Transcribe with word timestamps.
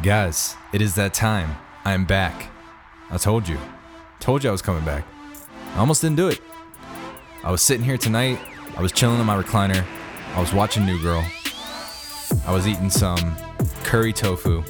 Guys, 0.00 0.54
it 0.72 0.80
is 0.80 0.94
that 0.94 1.12
time. 1.12 1.56
I 1.84 1.92
am 1.92 2.04
back. 2.04 2.52
I 3.10 3.16
told 3.16 3.48
you. 3.48 3.58
Told 4.20 4.44
you 4.44 4.48
I 4.48 4.52
was 4.52 4.62
coming 4.62 4.84
back. 4.84 5.04
I 5.74 5.80
almost 5.80 6.02
didn't 6.02 6.14
do 6.14 6.28
it. 6.28 6.40
I 7.42 7.50
was 7.50 7.62
sitting 7.62 7.84
here 7.84 7.98
tonight. 7.98 8.38
I 8.76 8.80
was 8.80 8.92
chilling 8.92 9.18
in 9.18 9.26
my 9.26 9.42
recliner. 9.42 9.84
I 10.36 10.40
was 10.40 10.54
watching 10.54 10.86
New 10.86 11.02
Girl. 11.02 11.26
I 12.46 12.52
was 12.52 12.68
eating 12.68 12.90
some 12.90 13.34
curry 13.82 14.12
tofu. 14.12 14.62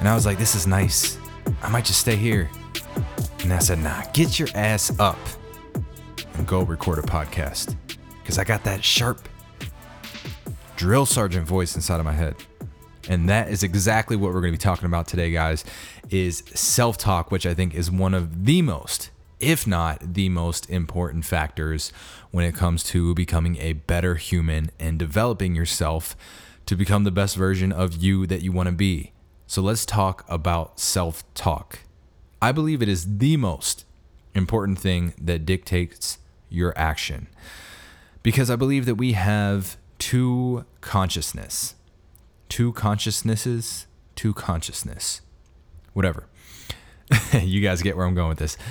And 0.00 0.08
I 0.08 0.14
was 0.16 0.26
like, 0.26 0.38
this 0.38 0.56
is 0.56 0.66
nice. 0.66 1.18
I 1.62 1.68
might 1.68 1.84
just 1.84 2.00
stay 2.00 2.16
here. 2.16 2.50
And 3.44 3.52
I 3.52 3.60
said, 3.60 3.78
nah, 3.78 4.02
get 4.12 4.40
your 4.40 4.48
ass 4.56 4.98
up 4.98 5.18
and 6.34 6.48
go 6.48 6.62
record 6.62 6.98
a 6.98 7.02
podcast. 7.02 7.76
Because 8.20 8.38
I 8.38 8.44
got 8.44 8.64
that 8.64 8.82
sharp 8.82 9.28
drill 10.74 11.06
sergeant 11.06 11.46
voice 11.46 11.76
inside 11.76 12.00
of 12.00 12.04
my 12.04 12.12
head. 12.12 12.34
And 13.08 13.28
that 13.28 13.48
is 13.48 13.62
exactly 13.62 14.16
what 14.16 14.32
we're 14.32 14.40
going 14.40 14.52
to 14.52 14.58
be 14.58 14.62
talking 14.62 14.86
about 14.86 15.08
today, 15.08 15.30
guys, 15.30 15.64
is 16.10 16.42
self-talk, 16.54 17.30
which 17.30 17.46
I 17.46 17.54
think 17.54 17.74
is 17.74 17.90
one 17.90 18.14
of 18.14 18.44
the 18.44 18.62
most, 18.62 19.10
if 19.40 19.66
not 19.66 20.14
the 20.14 20.28
most 20.28 20.70
important 20.70 21.24
factors 21.24 21.92
when 22.30 22.44
it 22.44 22.54
comes 22.54 22.84
to 22.84 23.14
becoming 23.14 23.56
a 23.58 23.72
better 23.72 24.14
human 24.14 24.70
and 24.78 24.98
developing 24.98 25.54
yourself 25.54 26.16
to 26.66 26.76
become 26.76 27.04
the 27.04 27.10
best 27.10 27.36
version 27.36 27.72
of 27.72 27.96
you 27.96 28.26
that 28.26 28.42
you 28.42 28.52
want 28.52 28.68
to 28.68 28.72
be. 28.72 29.12
So 29.48 29.62
let's 29.62 29.84
talk 29.84 30.24
about 30.28 30.78
self-talk. 30.78 31.80
I 32.40 32.52
believe 32.52 32.82
it 32.82 32.88
is 32.88 33.18
the 33.18 33.36
most 33.36 33.84
important 34.34 34.78
thing 34.78 35.12
that 35.20 35.44
dictates 35.44 36.18
your 36.48 36.72
action. 36.78 37.26
Because 38.22 38.48
I 38.48 38.56
believe 38.56 38.86
that 38.86 38.94
we 38.94 39.12
have 39.12 39.76
two 39.98 40.64
consciousness 40.80 41.74
two 42.52 42.70
consciousnesses, 42.74 43.86
two 44.14 44.34
consciousness, 44.34 45.22
whatever. 45.94 46.26
you 47.40 47.62
guys 47.62 47.80
get 47.80 47.96
where 47.96 48.04
I'm 48.04 48.14
going 48.14 48.28
with 48.28 48.38
this. 48.38 48.58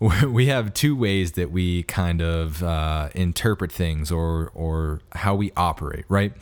We 0.00 0.46
have 0.46 0.72
two 0.74 0.94
ways 0.94 1.32
that 1.32 1.50
we 1.50 1.82
kind 1.82 2.22
of 2.22 2.62
uh, 2.62 3.08
interpret 3.16 3.72
things 3.72 4.12
or 4.12 4.52
or 4.54 5.00
how 5.10 5.34
we 5.34 5.50
operate, 5.56 6.04
right? 6.08 6.32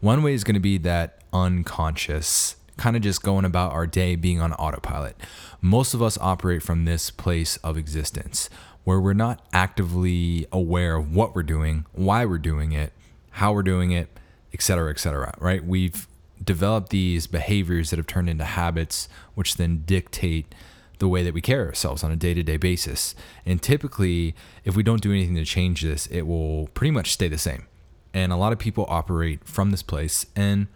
One 0.00 0.22
way 0.22 0.34
is 0.34 0.44
going 0.44 0.56
to 0.56 0.60
be 0.60 0.76
that 0.76 1.22
unconscious, 1.32 2.56
kind 2.76 2.94
of 2.94 3.00
just 3.00 3.22
going 3.22 3.46
about 3.46 3.72
our 3.72 3.86
day 3.86 4.16
being 4.16 4.42
on 4.42 4.52
autopilot. 4.52 5.16
Most 5.62 5.94
of 5.94 6.02
us 6.02 6.18
operate 6.18 6.62
from 6.62 6.84
this 6.84 7.10
place 7.10 7.56
of 7.64 7.78
existence 7.78 8.50
where 8.84 9.00
we're 9.00 9.14
not 9.14 9.40
actively 9.54 10.46
aware 10.52 10.96
of 10.96 11.14
what 11.14 11.34
we're 11.34 11.42
doing, 11.42 11.86
why 11.92 12.26
we're 12.26 12.36
doing 12.36 12.72
it, 12.72 12.92
how 13.30 13.54
we're 13.54 13.62
doing 13.62 13.92
it, 13.92 14.10
et 14.52 14.60
cetera, 14.60 14.90
et 14.90 14.98
cetera, 14.98 15.32
right? 15.38 15.64
We've 15.64 16.06
develop 16.46 16.88
these 16.88 17.26
behaviors 17.26 17.90
that 17.90 17.98
have 17.98 18.06
turned 18.06 18.30
into 18.30 18.44
habits, 18.44 19.08
which 19.34 19.56
then 19.56 19.82
dictate 19.84 20.54
the 20.98 21.08
way 21.08 21.22
that 21.22 21.34
we 21.34 21.42
carry 21.42 21.66
ourselves 21.66 22.02
on 22.02 22.10
a 22.10 22.16
day 22.16 22.32
to 22.32 22.42
day 22.42 22.56
basis. 22.56 23.14
And 23.44 23.60
typically, 23.60 24.34
if 24.64 24.76
we 24.76 24.82
don't 24.82 25.02
do 25.02 25.10
anything 25.10 25.34
to 25.34 25.44
change 25.44 25.82
this, 25.82 26.06
it 26.06 26.22
will 26.22 26.68
pretty 26.68 26.92
much 26.92 27.12
stay 27.12 27.28
the 27.28 27.36
same. 27.36 27.66
And 28.14 28.32
a 28.32 28.36
lot 28.36 28.52
of 28.52 28.58
people 28.58 28.86
operate 28.88 29.40
from 29.44 29.72
this 29.72 29.82
place. 29.82 30.24
And 30.34 30.68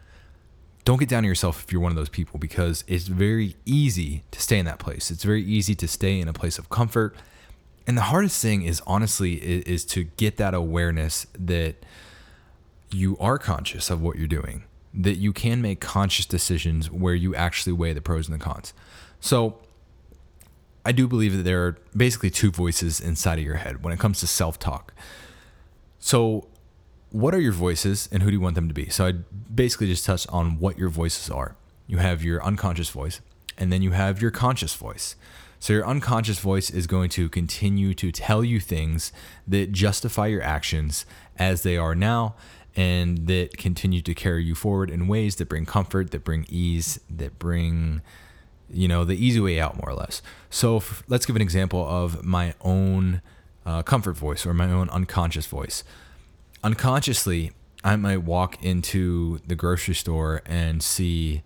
don't 0.85 0.99
get 0.99 1.09
down 1.09 1.19
on 1.19 1.25
yourself 1.25 1.65
if 1.65 1.73
you're 1.73 1.81
one 1.81 1.93
of 1.93 1.97
those 1.97 2.09
people 2.09 2.39
because 2.39 2.85
it's 2.87 3.07
very 3.07 3.57
easy 3.65 4.25
to 4.33 4.43
stay 4.43 4.59
in 4.59 4.67
that 4.67 4.79
place. 4.79 5.11
It's 5.11 5.25
very 5.25 5.43
easy 5.43 5.75
to 5.77 5.89
stay 5.89 6.21
in 6.21 6.29
a 6.29 6.33
place 6.33 6.59
of 6.59 6.69
comfort. 6.69 7.17
And 7.87 7.97
the 7.97 8.03
hardest 8.03 8.43
thing 8.43 8.63
is 8.63 8.83
honestly 8.87 9.35
is, 9.35 9.65
is 9.65 9.85
to 9.87 10.05
get 10.05 10.37
that 10.37 10.53
awareness 10.53 11.27
that 11.39 11.77
you 12.91 13.17
are 13.19 13.39
conscious 13.39 13.89
of 13.89 14.03
what 14.03 14.17
you're 14.17 14.27
doing 14.27 14.65
that 14.93 15.17
you 15.17 15.33
can 15.33 15.63
make 15.63 15.81
conscious 15.81 16.27
decisions 16.27 16.91
where 16.91 17.15
you 17.15 17.35
actually 17.35 17.73
weigh 17.73 17.93
the 17.93 18.01
pros 18.01 18.29
and 18.29 18.39
the 18.39 18.45
cons. 18.45 18.73
So, 19.21 19.59
I 20.85 20.93
do 20.93 21.07
believe 21.07 21.37
that 21.37 21.43
there 21.43 21.67
are 21.67 21.79
basically 21.95 22.31
two 22.31 22.51
voices 22.51 23.01
inside 23.01 23.39
of 23.39 23.45
your 23.45 23.57
head 23.57 23.85
when 23.85 23.93
it 23.93 23.99
comes 23.99 24.21
to 24.21 24.27
self 24.27 24.59
talk. 24.59 24.93
So, 25.99 26.49
what 27.11 27.35
are 27.35 27.41
your 27.41 27.53
voices 27.53 28.09
and 28.11 28.23
who 28.23 28.31
do 28.31 28.37
you 28.37 28.41
want 28.41 28.55
them 28.55 28.69
to 28.69 28.75
be? 28.75 28.89
So, 28.89 29.07
I 29.07 29.13
basically 29.55 29.87
just 29.87 30.05
touched 30.05 30.29
on 30.31 30.59
what 30.59 30.79
your 30.79 30.89
voices 30.89 31.31
are. 31.31 31.57
You 31.87 31.99
have 31.99 32.25
your 32.25 32.43
unconscious 32.43 32.91
voice, 32.91 33.21
and 33.59 33.73
then 33.73 33.83
you 33.83 33.91
have 33.93 34.23
your 34.23 34.31
conscious 34.31 34.75
voice. 34.75 35.17
So, 35.59 35.75
your 35.75 35.87
unconscious 35.87 36.39
voice 36.39 36.71
is 36.71 36.87
going 36.87 37.11
to 37.11 37.29
continue 37.29 37.93
to 37.95 38.11
tell 38.11 38.43
you 38.43 38.59
things 38.59 39.13
that 39.47 39.73
justify 39.73 40.29
your 40.29 40.43
actions 40.43 41.05
as 41.37 41.63
they 41.63 41.77
are 41.77 41.95
now 41.95 42.35
and 42.77 43.27
that 43.27 43.57
continue 43.57 44.01
to 44.03 44.15
carry 44.15 44.45
you 44.45 44.55
forward 44.55 44.91
in 44.91 45.09
ways 45.09 45.37
that 45.37 45.49
bring 45.49 45.67
comfort, 45.67 46.11
that 46.13 46.25
bring 46.25 46.47
ease, 46.49 47.01
that 47.11 47.39
bring 47.39 48.03
you 48.73 48.87
know 48.87 49.05
the 49.05 49.15
easy 49.15 49.41
way 49.41 49.61
out 49.61 49.77
more 49.77 49.91
or 49.91 49.95
less. 49.95 50.23
So 50.49 50.77
f- 50.77 51.03
let's 51.09 51.27
give 51.27 51.37
an 51.37 51.43
example 51.43 51.85
of 51.87 52.25
my 52.25 52.55
own 52.61 53.21
uh, 53.67 53.83
comfort 53.83 54.17
voice 54.17 54.47
or 54.47 54.55
my 54.55 54.71
own 54.71 54.89
unconscious 54.91 55.47
voice. 55.47 55.85
Unconsciously, 56.63 57.53
I 57.83 57.97
might 57.97 58.19
walk 58.19 58.63
into 58.63 59.41
the 59.47 59.55
grocery 59.55 59.95
store 59.95 60.43
and 60.45 60.83
see, 60.83 61.43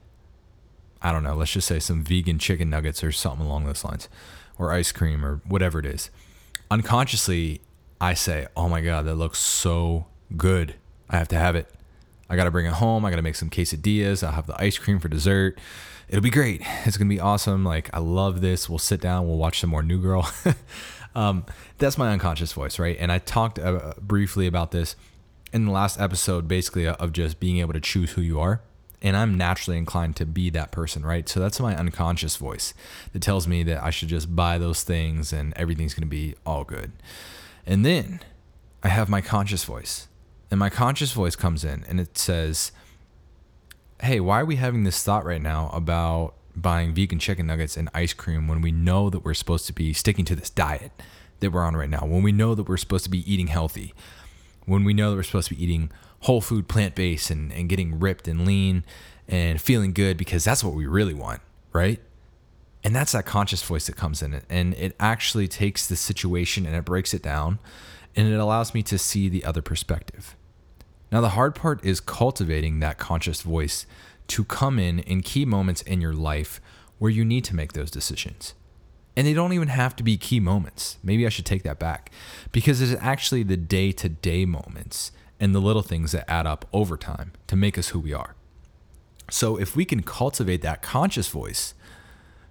I 1.01 1.13
don't 1.13 1.23
know, 1.23 1.35
let's 1.35 1.53
just 1.53 1.69
say 1.69 1.79
some 1.79 2.03
vegan 2.03 2.39
chicken 2.39 2.69
nuggets 2.71 3.05
or 3.05 3.13
something 3.13 3.47
along 3.47 3.65
those 3.65 3.85
lines, 3.85 4.09
or 4.59 4.73
ice 4.73 4.93
cream 4.93 5.25
or 5.25 5.41
whatever 5.47 5.79
it 5.79 5.87
is. 5.87 6.11
Unconsciously, 6.71 7.61
I 8.01 8.15
say, 8.15 8.49
oh 8.57 8.69
my 8.69 8.81
God, 8.81 9.07
that 9.07 9.15
looks 9.15 9.39
so 9.39 10.07
good. 10.37 10.75
I 11.09 11.19
have 11.19 11.29
to 11.29 11.37
have 11.37 11.57
it. 11.57 11.69
I 12.29 12.37
got 12.37 12.45
to 12.45 12.51
bring 12.51 12.67
it 12.67 12.73
home. 12.73 13.05
I 13.05 13.11
got 13.11 13.17
to 13.17 13.23
make 13.23 13.37
some 13.37 13.51
quesadillas. 13.51 14.23
I'll 14.23 14.33
have 14.33 14.47
the 14.47 14.61
ice 14.61 14.79
cream 14.79 14.99
for 14.99 15.09
dessert. 15.09 15.59
It'll 16.09 16.23
be 16.23 16.31
great. 16.31 16.63
It's 16.85 16.97
going 16.97 17.09
to 17.09 17.15
be 17.15 17.21
awesome. 17.21 17.65
Like, 17.65 17.91
I 17.95 17.99
love 17.99 18.41
this. 18.41 18.69
We'll 18.69 18.79
sit 18.79 19.01
down. 19.01 19.27
We'll 19.27 19.39
watch 19.39 19.61
some 19.61 19.71
more 19.71 19.83
New 19.83 20.01
Girl. 20.01 20.31
um, 21.15 21.45
that's 21.79 21.99
my 21.99 22.13
unconscious 22.13 22.53
voice, 22.53 22.79
right? 22.79 22.97
And 22.99 23.13
I 23.13 23.19
talked 23.19 23.59
uh, 23.59 23.95
briefly 24.01 24.47
about 24.47 24.71
this 24.71 24.97
in 25.53 25.67
the 25.67 25.73
last 25.73 26.01
episode, 26.01 26.49
basically, 26.49 26.87
of 26.87 27.13
just 27.13 27.41
being 27.41 27.59
able 27.59 27.73
to 27.73 27.81
choose 27.81 28.13
who 28.13 28.21
you 28.23 28.41
are. 28.41 28.61
And 29.01 29.17
I'm 29.17 29.37
naturally 29.37 29.77
inclined 29.77 30.17
to 30.17 30.25
be 30.25 30.49
that 30.51 30.73
person, 30.73 31.05
right? 31.05 31.29
So 31.29 31.39
that's 31.39 31.61
my 31.61 31.77
unconscious 31.77 32.37
voice 32.37 32.73
that 33.13 33.21
tells 33.21 33.47
me 33.47 33.63
that 33.65 33.83
I 33.83 33.91
should 33.91 34.09
just 34.09 34.35
buy 34.35 34.57
those 34.57 34.83
things 34.83 35.31
and 35.31 35.53
everything's 35.57 35.93
going 35.93 36.07
to 36.07 36.11
be 36.11 36.37
all 36.47 36.65
good. 36.65 36.93
And 37.67 37.85
then 37.85 38.21
I 38.83 38.89
have 38.89 39.11
my 39.11 39.21
conscious 39.21 39.65
voice 39.65 40.09
and 40.55 40.61
my 40.61 40.71
conscious 40.71 41.11
voice 41.11 41.35
comes 41.35 41.65
in 41.65 41.85
and 41.89 41.99
it 41.99 42.17
says, 42.17 42.71
Hey, 44.01 44.21
why 44.21 44.41
are 44.41 44.45
we 44.45 44.55
having 44.55 44.85
this 44.85 45.03
thought 45.03 45.25
right 45.25 45.43
now 45.43 45.69
about 45.73 46.35
buying 46.55 46.95
vegan 46.95 47.19
chicken 47.19 47.49
nuggets 47.49 47.77
and 47.77 47.89
ice 47.93 48.13
cream 48.13 48.47
when 48.47 48.61
we 48.61 48.71
know 48.71 49.11
that 49.11 49.25
we're 49.25 49.35
supposed 49.35 49.67
to 49.67 49.73
be 49.73 49.93
sticking 49.93 50.25
to 50.27 50.37
this 50.37 50.51
diet 50.51 50.93
that 51.41 51.51
we're 51.51 51.65
on 51.65 51.77
right 51.77 51.91
now? 51.91 52.07
When 52.07 52.23
we 52.23 52.31
know 52.31 52.55
that 52.55 52.69
we're 52.69 52.77
supposed 52.77 53.03
to 53.03 53.11
be 53.11 53.29
eating 53.29 53.49
healthy? 53.49 53.95
When 54.65 54.85
we 54.85 54.95
know 54.95 55.11
that 55.11 55.17
we're 55.17 55.25
supposed 55.25 55.49
to 55.49 55.57
be 55.57 55.65
eating 55.65 55.91
whole 56.21 56.41
food, 56.41 56.69
plant 56.69 56.95
based, 56.95 57.31
and, 57.31 57.53
and 57.53 57.69
getting 57.69 57.99
ripped 57.99 58.29
and 58.29 58.47
lean 58.47 58.85
and 59.27 59.61
feeling 59.61 59.93
good 59.93 60.17
because 60.17 60.45
that's 60.45 60.63
what 60.63 60.75
we 60.75 60.87
really 60.87 61.15
want, 61.15 61.41
right? 61.73 62.01
And 62.85 62.95
that's 62.95 63.11
that 63.11 63.27
conscious 63.27 63.65
voice 63.65 63.89
that 63.89 63.97
comes 63.97 64.23
in 64.23 64.33
it. 64.33 64.45
And 64.49 64.75
it 64.75 64.95
actually 65.01 65.49
takes 65.49 65.89
the 65.89 65.97
situation 65.97 66.65
and 66.65 66.77
it 66.77 66.85
breaks 66.85 67.13
it 67.13 67.25
down 67.25 67.59
and 68.15 68.29
it 68.33 68.39
allows 68.39 68.73
me 68.73 68.85
to 68.85 68.99
see 68.99 69.29
the 69.29 69.45
other 69.45 69.61
perspective. 69.61 70.37
Now, 71.13 71.21
the 71.21 71.31
hard 71.31 71.55
part 71.55 71.85
is 71.85 72.01
cultivating 72.01 72.81
that 72.81 72.99
conscious 72.99 73.43
voice 73.43 73.87
to 74.29 74.45
come 74.45 74.79
in 74.79 75.01
in 75.01 75.23
key 75.23 75.45
moments 75.45 75.83
in 75.83 76.01
your 76.01 76.15
life 76.15 76.61
where 76.99 77.11
you 77.11 77.25
need 77.25 77.45
to 77.45 77.57
make 77.57 77.73
those 77.73 77.91
decisions. 77.91 78.55
And 79.17 79.27
they 79.27 79.35
don't 79.35 79.53
even 79.53 79.69
have 79.69 79.95
to 79.97 80.03
be 80.03 80.17
key 80.17 80.41
moments. 80.41 80.99
Maybe 81.03 81.25
I 81.25 81.29
should 81.29 81.47
take 81.47 81.63
that 81.63 81.79
back 81.79 82.11
because 82.51 82.81
it's 82.81 83.01
actually 83.01 83.45
the 83.45 83.57
day 83.57 83.93
to 83.93 84.09
day 84.09 84.45
moments 84.45 85.13
and 85.39 85.55
the 85.55 85.61
little 85.61 85.83
things 85.83 86.13
that 86.13 86.29
add 86.29 86.47
up 86.47 86.67
over 86.73 86.97
time 86.97 87.33
to 87.47 87.57
make 87.57 87.79
us 87.79 87.89
who 87.89 88.01
we 88.01 88.13
are. 88.13 88.35
So, 89.31 89.57
if 89.57 89.75
we 89.75 89.85
can 89.85 90.03
cultivate 90.03 90.63
that 90.63 90.83
conscious 90.83 91.29
voice 91.29 91.75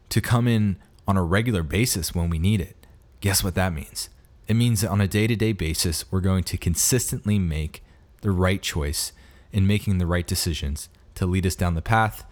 to 0.09 0.21
come 0.21 0.47
in 0.47 0.77
on 1.07 1.17
a 1.17 1.23
regular 1.23 1.63
basis 1.63 2.15
when 2.15 2.29
we 2.29 2.39
need 2.39 2.61
it, 2.61 2.87
guess 3.19 3.43
what 3.43 3.55
that 3.55 3.73
means? 3.73 4.09
It 4.47 4.55
means 4.55 4.81
that 4.81 4.89
on 4.89 5.01
a 5.01 5.07
day 5.07 5.27
to 5.27 5.35
day 5.35 5.53
basis, 5.53 6.11
we're 6.11 6.21
going 6.21 6.43
to 6.45 6.57
consistently 6.57 7.39
make 7.39 7.83
the 8.23 8.31
right 8.31 8.61
choice 8.61 9.11
in 9.51 9.67
making 9.67 9.99
the 9.99 10.07
right 10.07 10.25
decisions 10.25 10.89
to 11.15 11.25
lead 11.25 11.45
us 11.45 11.55
down 11.55 11.75
the 11.75 11.81
path 11.81 12.25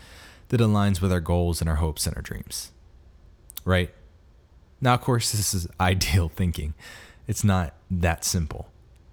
that 0.49 0.59
aligns 0.59 1.01
with 1.01 1.11
our 1.11 1.19
goals 1.19 1.61
and 1.61 1.69
our 1.69 1.75
hopes 1.75 2.07
and 2.07 2.15
our 2.15 2.21
dreams. 2.21 2.71
Right? 3.63 3.93
Now, 4.81 4.95
of 4.95 5.01
course, 5.01 5.31
this 5.31 5.53
is 5.53 5.67
ideal 5.79 6.29
thinking. 6.29 6.73
It's 7.27 7.43
not 7.43 7.75
that 7.91 8.25
simple. 8.25 8.69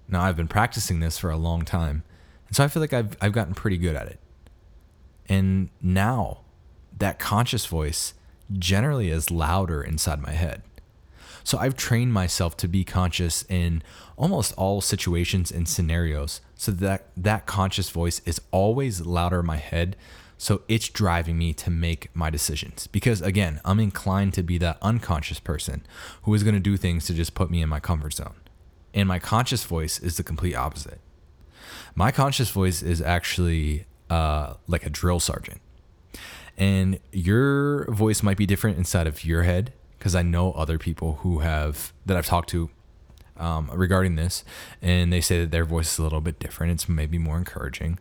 Now, 0.08 0.22
I've 0.22 0.36
been 0.36 0.48
practicing 0.48 1.00
this 1.00 1.18
for 1.18 1.30
a 1.30 1.36
long 1.36 1.64
time, 1.64 2.02
and 2.46 2.56
so 2.56 2.64
I 2.64 2.68
feel 2.68 2.80
like 2.80 2.94
I've, 2.94 3.16
I've 3.20 3.32
gotten 3.32 3.52
pretty 3.52 3.76
good 3.76 3.94
at 3.94 4.06
it. 4.06 4.18
And 5.28 5.68
now, 5.82 6.40
that 6.96 7.18
conscious 7.18 7.66
voice 7.66 8.14
generally 8.58 9.10
is 9.10 9.30
louder 9.30 9.82
inside 9.82 10.20
my 10.20 10.32
head. 10.32 10.62
So 11.48 11.56
I've 11.56 11.76
trained 11.76 12.12
myself 12.12 12.58
to 12.58 12.68
be 12.68 12.84
conscious 12.84 13.42
in 13.48 13.82
almost 14.18 14.52
all 14.58 14.82
situations 14.82 15.50
and 15.50 15.66
scenarios 15.66 16.42
so 16.54 16.70
that 16.72 17.06
that 17.16 17.46
conscious 17.46 17.88
voice 17.88 18.20
is 18.26 18.38
always 18.50 19.06
louder 19.06 19.40
in 19.40 19.46
my 19.46 19.56
head 19.56 19.96
So 20.40 20.62
it's 20.68 20.88
driving 20.88 21.36
me 21.36 21.52
to 21.54 21.68
make 21.68 22.14
my 22.14 22.30
decisions 22.30 22.86
because, 22.86 23.20
again, 23.20 23.60
I'm 23.64 23.80
inclined 23.80 24.34
to 24.34 24.44
be 24.44 24.56
that 24.58 24.78
unconscious 24.80 25.40
person 25.40 25.84
who 26.22 26.32
is 26.32 26.44
going 26.44 26.54
to 26.54 26.60
do 26.60 26.76
things 26.76 27.06
to 27.06 27.14
just 27.14 27.34
put 27.34 27.50
me 27.50 27.60
in 27.60 27.68
my 27.68 27.80
comfort 27.80 28.14
zone. 28.14 28.36
And 28.94 29.08
my 29.08 29.18
conscious 29.18 29.64
voice 29.64 29.98
is 29.98 30.16
the 30.16 30.22
complete 30.22 30.54
opposite. 30.54 31.00
My 31.96 32.12
conscious 32.12 32.50
voice 32.50 32.82
is 32.82 33.02
actually 33.02 33.86
uh, 34.08 34.54
like 34.68 34.86
a 34.86 34.90
drill 34.90 35.18
sergeant. 35.18 35.60
And 36.56 37.00
your 37.12 37.90
voice 37.92 38.22
might 38.22 38.36
be 38.36 38.46
different 38.46 38.78
inside 38.78 39.08
of 39.08 39.24
your 39.24 39.42
head 39.42 39.72
because 39.98 40.14
I 40.14 40.22
know 40.22 40.52
other 40.52 40.78
people 40.78 41.18
who 41.22 41.40
have, 41.40 41.92
that 42.06 42.16
I've 42.16 42.26
talked 42.26 42.50
to 42.50 42.70
um, 43.36 43.70
regarding 43.72 44.16
this, 44.16 44.44
and 44.82 45.12
they 45.12 45.20
say 45.20 45.40
that 45.40 45.50
their 45.50 45.64
voice 45.64 45.92
is 45.92 45.98
a 45.98 46.02
little 46.02 46.20
bit 46.20 46.38
different. 46.38 46.72
It's 46.72 46.88
maybe 46.88 47.18
more 47.18 47.38
encouraging. 47.38 47.98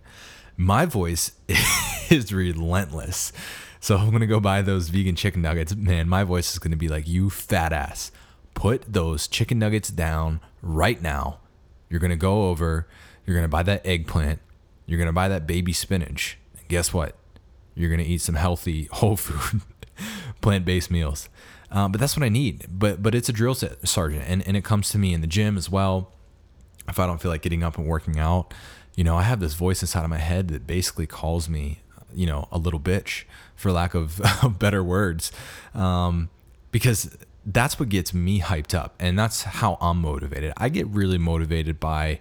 My 0.55 0.85
voice 0.85 1.31
is 2.09 2.33
relentless. 2.33 3.31
So 3.79 3.97
I'm 3.97 4.11
gonna 4.11 4.27
go 4.27 4.39
buy 4.39 4.61
those 4.63 4.89
vegan 4.89 5.15
chicken 5.15 5.41
nuggets. 5.41 5.75
Man, 5.75 6.09
my 6.09 6.23
voice 6.23 6.51
is 6.51 6.59
gonna 6.59 6.75
be 6.77 6.87
like, 6.87 7.07
you 7.07 7.29
fat 7.29 7.71
ass. 7.71 8.11
Put 8.53 8.91
those 8.91 9.27
chicken 9.27 9.59
nuggets 9.59 9.89
down 9.89 10.41
right 10.63 11.01
now. 11.01 11.39
You're 11.89 11.99
gonna 11.99 12.15
go 12.15 12.49
over, 12.49 12.87
you're 13.25 13.35
gonna 13.35 13.47
buy 13.47 13.63
that 13.63 13.85
eggplant, 13.85 14.39
you're 14.87 14.99
gonna 14.99 15.13
buy 15.13 15.27
that 15.27 15.45
baby 15.45 15.73
spinach. 15.73 16.39
And 16.57 16.67
guess 16.67 16.91
what? 16.91 17.15
You're 17.75 17.91
gonna 17.91 18.03
eat 18.03 18.21
some 18.21 18.35
healthy 18.35 18.85
whole 18.91 19.15
food 19.15 19.61
plant-based 20.41 20.89
meals. 20.89 21.29
Um, 21.71 21.91
but 21.91 21.99
that's 21.99 22.15
what 22.15 22.23
I 22.23 22.29
need. 22.29 22.65
But 22.69 23.03
but 23.03 23.13
it's 23.13 23.29
a 23.29 23.33
drill 23.33 23.55
sergeant, 23.55 24.23
and, 24.27 24.45
and 24.47 24.55
it 24.55 24.63
comes 24.63 24.89
to 24.91 24.97
me 24.97 25.13
in 25.13 25.21
the 25.21 25.27
gym 25.27 25.57
as 25.57 25.69
well. 25.69 26.11
If 26.87 26.99
I 26.99 27.05
don't 27.05 27.21
feel 27.21 27.31
like 27.31 27.41
getting 27.41 27.63
up 27.63 27.77
and 27.77 27.85
working 27.85 28.17
out, 28.17 28.53
you 28.95 29.03
know, 29.03 29.17
I 29.17 29.23
have 29.23 29.39
this 29.39 29.53
voice 29.53 29.81
inside 29.81 30.03
of 30.03 30.09
my 30.09 30.17
head 30.17 30.47
that 30.49 30.65
basically 30.65 31.05
calls 31.05 31.49
me, 31.49 31.79
you 32.13 32.25
know, 32.25 32.47
a 32.51 32.57
little 32.57 32.79
bitch, 32.79 33.25
for 33.55 33.71
lack 33.71 33.93
of 33.93 34.21
better 34.59 34.83
words, 34.83 35.31
um, 35.73 36.29
because 36.71 37.17
that's 37.45 37.79
what 37.79 37.89
gets 37.89 38.13
me 38.13 38.41
hyped 38.41 38.73
up, 38.73 38.95
and 38.99 39.19
that's 39.19 39.43
how 39.43 39.77
I'm 39.81 40.01
motivated. 40.01 40.53
I 40.57 40.69
get 40.69 40.87
really 40.87 41.17
motivated 41.17 41.79
by 41.79 42.19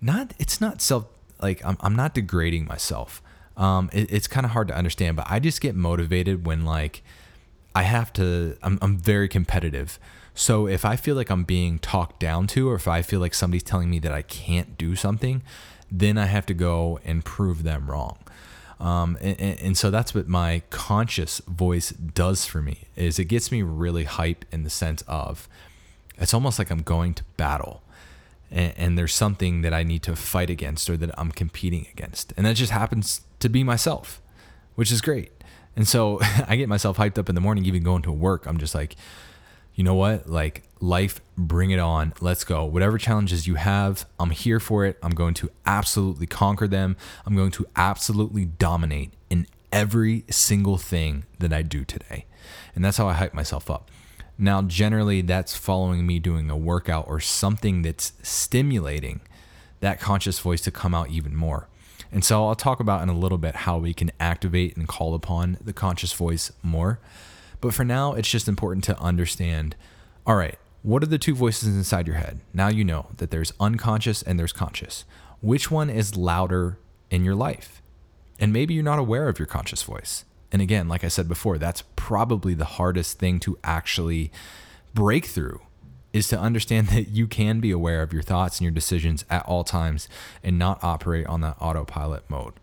not. 0.00 0.34
It's 0.38 0.60
not 0.60 0.80
self 0.80 1.06
like 1.40 1.64
I'm. 1.64 1.76
I'm 1.80 1.96
not 1.96 2.14
degrading 2.14 2.66
myself. 2.66 3.22
Um, 3.56 3.90
it, 3.92 4.12
it's 4.12 4.28
kind 4.28 4.46
of 4.46 4.52
hard 4.52 4.68
to 4.68 4.76
understand, 4.76 5.16
but 5.16 5.26
I 5.28 5.40
just 5.40 5.60
get 5.60 5.74
motivated 5.74 6.46
when 6.46 6.64
like 6.64 7.02
I 7.78 7.82
have 7.82 8.12
to. 8.14 8.56
I'm. 8.60 8.76
I'm 8.82 8.98
very 8.98 9.28
competitive. 9.28 10.00
So 10.34 10.66
if 10.66 10.84
I 10.84 10.96
feel 10.96 11.14
like 11.14 11.30
I'm 11.30 11.44
being 11.44 11.78
talked 11.78 12.18
down 12.18 12.48
to, 12.48 12.68
or 12.68 12.74
if 12.74 12.88
I 12.88 13.02
feel 13.02 13.20
like 13.20 13.34
somebody's 13.34 13.62
telling 13.62 13.88
me 13.88 14.00
that 14.00 14.10
I 14.10 14.22
can't 14.22 14.76
do 14.76 14.96
something, 14.96 15.42
then 15.88 16.18
I 16.18 16.26
have 16.26 16.44
to 16.46 16.54
go 16.54 16.98
and 17.04 17.24
prove 17.24 17.62
them 17.62 17.88
wrong. 17.88 18.18
Um, 18.80 19.16
and, 19.20 19.40
and, 19.40 19.78
so 19.78 19.90
that's 19.90 20.12
what 20.12 20.26
my 20.28 20.62
conscious 20.70 21.40
voice 21.48 21.90
does 21.90 22.46
for 22.46 22.62
me 22.62 22.84
is 22.94 23.18
it 23.18 23.24
gets 23.24 23.50
me 23.50 23.62
really 23.62 24.04
hype 24.04 24.44
in 24.52 24.62
the 24.62 24.70
sense 24.70 25.02
of 25.08 25.48
it's 26.16 26.32
almost 26.32 26.60
like 26.60 26.70
I'm 26.70 26.82
going 26.82 27.14
to 27.14 27.24
battle 27.36 27.82
and, 28.52 28.72
and 28.76 28.98
there's 28.98 29.14
something 29.14 29.62
that 29.62 29.74
I 29.74 29.82
need 29.82 30.04
to 30.04 30.14
fight 30.14 30.48
against 30.48 30.88
or 30.88 30.96
that 30.96 31.10
I'm 31.18 31.32
competing 31.32 31.88
against. 31.92 32.32
And 32.36 32.46
that 32.46 32.54
just 32.54 32.70
happens 32.70 33.22
to 33.40 33.48
be 33.48 33.64
myself, 33.64 34.22
which 34.76 34.92
is 34.92 35.00
great. 35.00 35.32
And 35.78 35.86
so 35.86 36.18
I 36.48 36.56
get 36.56 36.68
myself 36.68 36.98
hyped 36.98 37.16
up 37.16 37.30
in 37.30 37.34
the 37.36 37.40
morning, 37.40 37.64
even 37.64 37.82
going 37.82 38.02
to 38.02 38.12
work. 38.12 38.46
I'm 38.46 38.58
just 38.58 38.74
like, 38.74 38.96
you 39.76 39.84
know 39.84 39.94
what? 39.94 40.28
Like 40.28 40.64
life, 40.80 41.20
bring 41.36 41.70
it 41.70 41.78
on. 41.78 42.12
Let's 42.20 42.42
go. 42.42 42.64
Whatever 42.64 42.98
challenges 42.98 43.46
you 43.46 43.54
have, 43.54 44.04
I'm 44.18 44.30
here 44.30 44.58
for 44.58 44.84
it. 44.84 44.98
I'm 45.04 45.12
going 45.12 45.34
to 45.34 45.50
absolutely 45.64 46.26
conquer 46.26 46.66
them. 46.66 46.96
I'm 47.24 47.36
going 47.36 47.52
to 47.52 47.66
absolutely 47.76 48.44
dominate 48.44 49.12
in 49.30 49.46
every 49.72 50.24
single 50.28 50.78
thing 50.78 51.24
that 51.38 51.52
I 51.52 51.62
do 51.62 51.84
today. 51.84 52.26
And 52.74 52.84
that's 52.84 52.96
how 52.96 53.06
I 53.06 53.12
hype 53.12 53.32
myself 53.32 53.70
up. 53.70 53.88
Now, 54.36 54.62
generally, 54.62 55.20
that's 55.20 55.56
following 55.56 56.04
me 56.04 56.18
doing 56.18 56.50
a 56.50 56.56
workout 56.56 57.06
or 57.06 57.20
something 57.20 57.82
that's 57.82 58.14
stimulating 58.22 59.20
that 59.78 60.00
conscious 60.00 60.40
voice 60.40 60.60
to 60.62 60.72
come 60.72 60.92
out 60.92 61.10
even 61.10 61.36
more. 61.36 61.68
And 62.10 62.24
so 62.24 62.46
I'll 62.46 62.54
talk 62.54 62.80
about 62.80 63.02
in 63.02 63.08
a 63.08 63.18
little 63.18 63.38
bit 63.38 63.54
how 63.54 63.78
we 63.78 63.92
can 63.92 64.10
activate 64.18 64.76
and 64.76 64.88
call 64.88 65.14
upon 65.14 65.58
the 65.62 65.72
conscious 65.72 66.12
voice 66.12 66.52
more. 66.62 66.98
But 67.60 67.74
for 67.74 67.84
now, 67.84 68.14
it's 68.14 68.30
just 68.30 68.48
important 68.48 68.84
to 68.84 68.98
understand 68.98 69.76
all 70.26 70.36
right, 70.36 70.58
what 70.82 71.02
are 71.02 71.06
the 71.06 71.18
two 71.18 71.34
voices 71.34 71.74
inside 71.74 72.06
your 72.06 72.16
head? 72.16 72.40
Now 72.52 72.68
you 72.68 72.84
know 72.84 73.06
that 73.16 73.30
there's 73.30 73.54
unconscious 73.58 74.22
and 74.22 74.38
there's 74.38 74.52
conscious. 74.52 75.04
Which 75.40 75.70
one 75.70 75.88
is 75.88 76.16
louder 76.16 76.78
in 77.10 77.24
your 77.24 77.34
life? 77.34 77.80
And 78.38 78.52
maybe 78.52 78.74
you're 78.74 78.84
not 78.84 78.98
aware 78.98 79.28
of 79.28 79.38
your 79.38 79.46
conscious 79.46 79.82
voice. 79.82 80.26
And 80.52 80.60
again, 80.60 80.86
like 80.86 81.02
I 81.02 81.08
said 81.08 81.28
before, 81.28 81.56
that's 81.56 81.82
probably 81.96 82.54
the 82.54 82.64
hardest 82.64 83.18
thing 83.18 83.40
to 83.40 83.58
actually 83.64 84.30
break 84.94 85.26
through 85.26 85.60
is 86.18 86.28
to 86.28 86.38
understand 86.38 86.88
that 86.88 87.08
you 87.08 87.26
can 87.26 87.60
be 87.60 87.70
aware 87.70 88.02
of 88.02 88.12
your 88.12 88.22
thoughts 88.22 88.58
and 88.58 88.64
your 88.64 88.72
decisions 88.72 89.24
at 89.30 89.46
all 89.46 89.64
times 89.64 90.08
and 90.42 90.58
not 90.58 90.82
operate 90.82 91.26
on 91.26 91.40
that 91.40 91.56
autopilot 91.60 92.28
mode. 92.28 92.54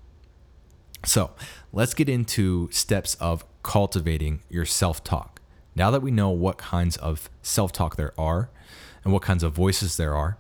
So, 1.03 1.31
let's 1.71 1.93
get 1.93 2.09
into 2.09 2.69
steps 2.71 3.15
of 3.15 3.45
cultivating 3.63 4.41
your 4.49 4.65
self 4.65 5.03
talk. 5.03 5.41
Now 5.75 5.91
that 5.91 6.01
we 6.01 6.11
know 6.11 6.29
what 6.29 6.57
kinds 6.57 6.97
of 6.97 7.29
self 7.41 7.71
talk 7.71 7.95
there 7.95 8.13
are 8.17 8.49
and 9.03 9.13
what 9.13 9.21
kinds 9.21 9.43
of 9.43 9.53
voices 9.53 9.97
there 9.97 10.15
are 10.15 10.37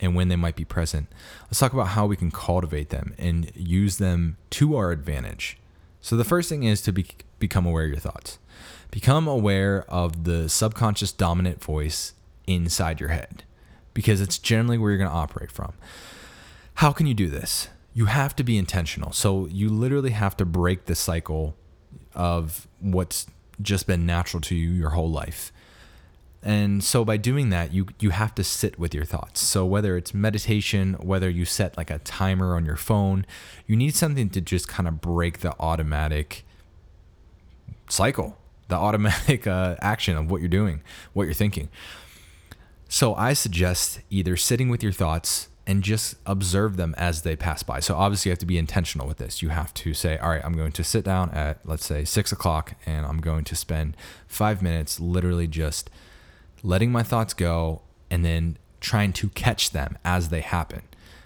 and 0.00 0.14
when 0.14 0.28
they 0.28 0.36
might 0.36 0.56
be 0.56 0.64
present, 0.64 1.08
let's 1.46 1.58
talk 1.58 1.72
about 1.72 1.88
how 1.88 2.06
we 2.06 2.16
can 2.16 2.30
cultivate 2.30 2.90
them 2.90 3.14
and 3.18 3.50
use 3.54 3.96
them 3.96 4.36
to 4.50 4.76
our 4.76 4.90
advantage. 4.90 5.58
So, 6.00 6.16
the 6.16 6.24
first 6.24 6.48
thing 6.48 6.62
is 6.62 6.80
to 6.82 6.92
be, 6.92 7.06
become 7.38 7.66
aware 7.66 7.84
of 7.84 7.90
your 7.90 7.98
thoughts. 7.98 8.38
Become 8.90 9.26
aware 9.26 9.84
of 9.88 10.24
the 10.24 10.48
subconscious 10.48 11.12
dominant 11.12 11.62
voice 11.62 12.14
inside 12.46 13.00
your 13.00 13.10
head 13.10 13.44
because 13.94 14.20
it's 14.20 14.38
generally 14.38 14.78
where 14.78 14.90
you're 14.90 14.98
going 14.98 15.10
to 15.10 15.16
operate 15.16 15.50
from. 15.50 15.74
How 16.74 16.92
can 16.92 17.06
you 17.06 17.14
do 17.14 17.28
this? 17.28 17.68
You 17.94 18.06
have 18.06 18.36
to 18.36 18.44
be 18.44 18.58
intentional. 18.58 19.12
So, 19.12 19.46
you 19.46 19.70
literally 19.70 20.10
have 20.10 20.36
to 20.36 20.44
break 20.44 20.84
the 20.84 20.94
cycle 20.94 21.56
of 22.14 22.68
what's 22.80 23.26
just 23.60 23.86
been 23.86 24.04
natural 24.04 24.40
to 24.42 24.54
you 24.54 24.70
your 24.70 24.90
whole 24.90 25.10
life. 25.10 25.52
And 26.42 26.84
so 26.84 27.04
by 27.04 27.16
doing 27.16 27.50
that, 27.50 27.72
you 27.72 27.86
you 27.98 28.10
have 28.10 28.32
to 28.36 28.44
sit 28.44 28.78
with 28.78 28.94
your 28.94 29.04
thoughts. 29.04 29.40
So 29.40 29.66
whether 29.66 29.96
it's 29.96 30.14
meditation, 30.14 30.94
whether 30.94 31.28
you 31.28 31.44
set 31.44 31.76
like 31.76 31.90
a 31.90 31.98
timer 31.98 32.54
on 32.54 32.64
your 32.64 32.76
phone, 32.76 33.26
you 33.66 33.74
need 33.74 33.96
something 33.96 34.30
to 34.30 34.40
just 34.40 34.68
kind 34.68 34.86
of 34.86 35.00
break 35.00 35.40
the 35.40 35.58
automatic 35.58 36.44
cycle, 37.88 38.38
the 38.68 38.76
automatic 38.76 39.46
uh, 39.48 39.74
action 39.80 40.16
of 40.16 40.30
what 40.30 40.40
you're 40.40 40.48
doing, 40.48 40.82
what 41.14 41.24
you're 41.24 41.34
thinking. 41.34 41.68
So 42.88 43.14
I 43.14 43.32
suggest 43.32 44.00
either 44.10 44.36
sitting 44.36 44.68
with 44.68 44.82
your 44.82 44.92
thoughts 44.92 45.48
and 45.66 45.82
just 45.82 46.14
observe 46.24 46.76
them 46.76 46.94
as 46.96 47.22
they 47.22 47.34
pass 47.34 47.62
by. 47.62 47.80
So 47.80 47.96
obviously, 47.96 48.28
you 48.28 48.32
have 48.32 48.38
to 48.38 48.46
be 48.46 48.56
intentional 48.56 49.08
with 49.08 49.16
this. 49.18 49.42
You 49.42 49.48
have 49.48 49.74
to 49.74 49.94
say, 49.94 50.16
all 50.18 50.30
right, 50.30 50.44
I'm 50.44 50.52
going 50.52 50.72
to 50.72 50.84
sit 50.84 51.04
down 51.04 51.30
at, 51.30 51.58
let's 51.64 51.84
say, 51.84 52.04
six 52.04 52.30
o'clock, 52.30 52.74
and 52.86 53.04
I'm 53.04 53.20
going 53.20 53.42
to 53.44 53.56
spend 53.56 53.96
five 54.28 54.62
minutes 54.62 55.00
literally 55.00 55.48
just 55.48 55.90
letting 56.62 56.92
my 56.92 57.02
thoughts 57.02 57.34
go 57.34 57.82
and 58.10 58.24
then 58.24 58.58
trying 58.80 59.12
to 59.14 59.28
catch 59.30 59.72
them 59.72 59.98
as 60.04 60.28
they 60.28 60.40
happen. 60.40 60.82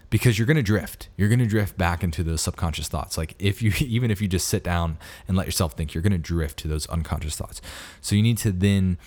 Because 0.08 0.38
you're 0.38 0.46
going 0.46 0.56
to 0.56 0.62
drift. 0.62 1.08
You're 1.16 1.28
going 1.28 1.38
to 1.38 1.46
drift 1.46 1.78
back 1.78 2.02
into 2.02 2.24
those 2.24 2.40
subconscious 2.40 2.88
thoughts. 2.88 3.16
Like 3.16 3.36
if 3.38 3.62
you, 3.62 3.72
even 3.80 4.10
if 4.10 4.22
you 4.22 4.26
just 4.26 4.48
sit 4.48 4.64
down 4.64 4.96
and 5.28 5.36
let 5.36 5.46
yourself 5.46 5.74
think, 5.74 5.94
you're 5.94 6.02
going 6.02 6.12
to 6.12 6.18
drift 6.18 6.58
to 6.60 6.68
those 6.68 6.86
unconscious 6.86 7.36
thoughts. 7.36 7.60
So 8.00 8.16
you 8.16 8.22
need 8.22 8.38
to 8.38 8.50
then, 8.50 8.98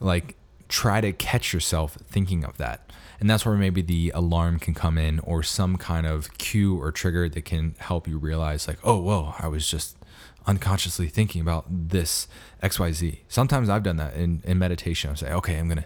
like, 0.00 0.36
try 0.70 1.00
to 1.00 1.12
catch 1.12 1.52
yourself 1.52 1.98
thinking 2.10 2.44
of 2.44 2.56
that 2.56 2.90
and 3.20 3.28
that's 3.28 3.44
where 3.44 3.54
maybe 3.54 3.82
the 3.82 4.10
alarm 4.14 4.58
can 4.58 4.72
come 4.72 4.96
in 4.96 5.20
or 5.20 5.42
some 5.42 5.76
kind 5.76 6.06
of 6.06 6.36
cue 6.38 6.80
or 6.80 6.90
trigger 6.90 7.28
that 7.28 7.44
can 7.44 7.74
help 7.78 8.08
you 8.08 8.16
realize, 8.16 8.66
like, 8.66 8.78
oh, 8.82 8.98
whoa, 8.98 9.34
I 9.38 9.46
was 9.46 9.68
just 9.68 9.98
unconsciously 10.46 11.06
thinking 11.08 11.42
about 11.42 11.66
this 11.68 12.26
XYZ. 12.62 13.18
Sometimes 13.28 13.68
I've 13.68 13.82
done 13.82 13.98
that 13.98 14.14
in, 14.14 14.42
in 14.44 14.58
meditation. 14.58 15.10
I 15.10 15.14
say, 15.14 15.32
okay, 15.32 15.58
I'm 15.58 15.68
gonna 15.68 15.84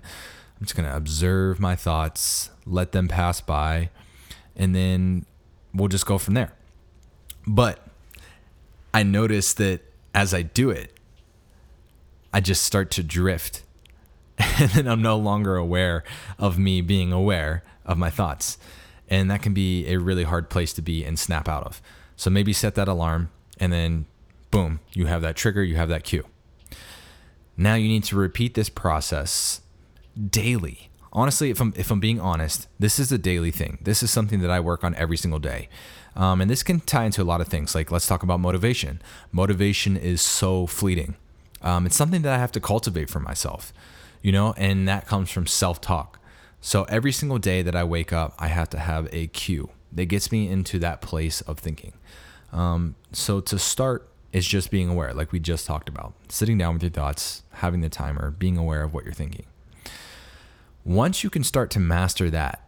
I'm 0.61 0.67
just 0.67 0.77
gonna 0.77 0.95
observe 0.95 1.59
my 1.59 1.75
thoughts, 1.75 2.51
let 2.65 2.93
them 2.93 3.09
pass 3.09 3.41
by, 3.41 3.91
and 4.55 4.73
then 4.73 5.27
we'll 5.75 5.89
just 5.89 6.07
go 6.07 6.19
from 6.19 6.35
there. 6.35 6.53
But 7.49 7.85
I 8.95 9.03
notice 9.03 9.55
that 9.55 9.81
as 10.15 10.33
I 10.33 10.43
do 10.43 10.71
it, 10.71 10.93
I 12.33 12.41
just 12.41 12.63
start 12.63 12.93
to 12.93 13.03
drift 13.03 13.64
and 14.61 14.71
then 14.71 14.89
I'm 14.89 15.03
no 15.03 15.17
longer 15.17 15.57
aware 15.57 16.05
of 16.39 16.59
me 16.59 16.81
being 16.81 17.13
aware 17.13 17.63
of 17.85 17.99
my 17.99 18.11
thoughts. 18.11 18.59
And 19.09 19.31
that 19.31 19.43
can 19.43 19.55
be 19.55 19.87
a 19.87 19.99
really 19.99 20.25
hard 20.25 20.51
place 20.51 20.73
to 20.75 20.83
be 20.83 21.05
and 21.05 21.19
snap 21.19 21.49
out 21.49 21.65
of. 21.65 21.83
So 22.17 22.31
maybe 22.31 22.53
set 22.53 22.75
that 22.77 22.89
alarm 22.89 23.31
and 23.59 23.73
then 23.73 24.07
boom, 24.51 24.81
you 24.93 25.07
have 25.07 25.23
that 25.23 25.37
trigger, 25.37 25.63
you 25.63 25.77
have 25.77 25.89
that 25.89 26.05
cue. 26.05 26.25
Now 27.57 27.75
you 27.75 27.89
need 27.89 28.05
to 28.05 28.17
repeat 28.17 28.55
this 28.55 28.69
process 28.69 29.61
daily 30.31 30.91
honestly, 31.15 31.51
if 31.51 31.61
I'm 31.61 31.73
if 31.77 31.91
I'm 31.91 32.01
being 32.01 32.21
honest, 32.21 32.69
this 32.79 32.99
is 32.99 33.13
a 33.13 33.19
daily 33.19 33.51
thing. 33.51 33.79
This 33.81 34.03
is 34.03 34.11
something 34.11 34.41
that 34.41 34.51
I 34.51 34.61
work 34.61 34.85
on 34.85 34.95
every 34.97 35.17
single 35.17 35.39
day. 35.39 35.69
Um, 36.17 36.41
and 36.41 36.51
this 36.51 36.63
can 36.63 36.81
tie 36.81 37.05
into 37.05 37.23
a 37.23 37.25
lot 37.25 37.41
of 37.41 37.49
things. 37.49 37.75
Like 37.75 37.91
let's 37.91 38.07
talk 38.07 38.23
about 38.23 38.41
motivation. 38.41 39.01
Motivation 39.33 39.97
is 39.97 40.21
so 40.21 40.67
fleeting. 40.67 41.17
Um, 41.63 41.87
it's 41.87 41.97
something 41.97 42.23
that 42.23 42.33
I 42.33 42.39
have 42.39 42.53
to 42.53 42.61
cultivate 42.61 43.09
for 43.09 43.21
myself, 43.21 43.73
you 44.25 44.33
know, 44.33 44.55
and 44.57 44.89
that 44.89 45.07
comes 45.07 45.31
from 45.31 45.47
self 45.47 45.83
talk. 45.83 46.19
So 46.63 46.85
every 46.85 47.13
single 47.13 47.39
day 47.39 47.61
that 47.61 47.77
I 47.77 47.85
wake 47.85 48.11
up, 48.11 48.35
I 48.39 48.49
have 48.49 48.71
to 48.71 48.79
have 48.79 49.07
a 49.13 49.27
cue 49.27 49.69
that 49.93 50.07
gets 50.07 50.33
me 50.33 50.49
into 50.49 50.79
that 50.79 51.03
place 51.03 51.43
of 51.43 51.59
thinking. 51.59 51.93
Um, 52.51 52.95
so 53.13 53.41
to 53.43 53.59
start 53.59 54.09
is 54.33 54.47
just 54.47 54.71
being 54.71 54.89
aware, 54.89 55.13
like 55.13 55.31
we 55.31 55.41
just 55.41 55.67
talked 55.67 55.91
about, 55.91 56.15
sitting 56.31 56.57
down 56.57 56.73
with 56.73 56.83
your 56.83 56.91
thoughts, 56.91 57.43
having 57.51 57.83
the 57.83 57.91
timer, 57.91 58.31
being 58.31 58.57
aware 58.57 58.83
of 58.83 58.95
what 58.95 59.05
you're 59.05 59.13
thinking. 59.13 59.45
Once 60.87 61.23
you 61.23 61.29
can 61.29 61.45
start 61.45 61.71
to 61.73 61.79
master 61.79 62.31
that, 62.31 62.67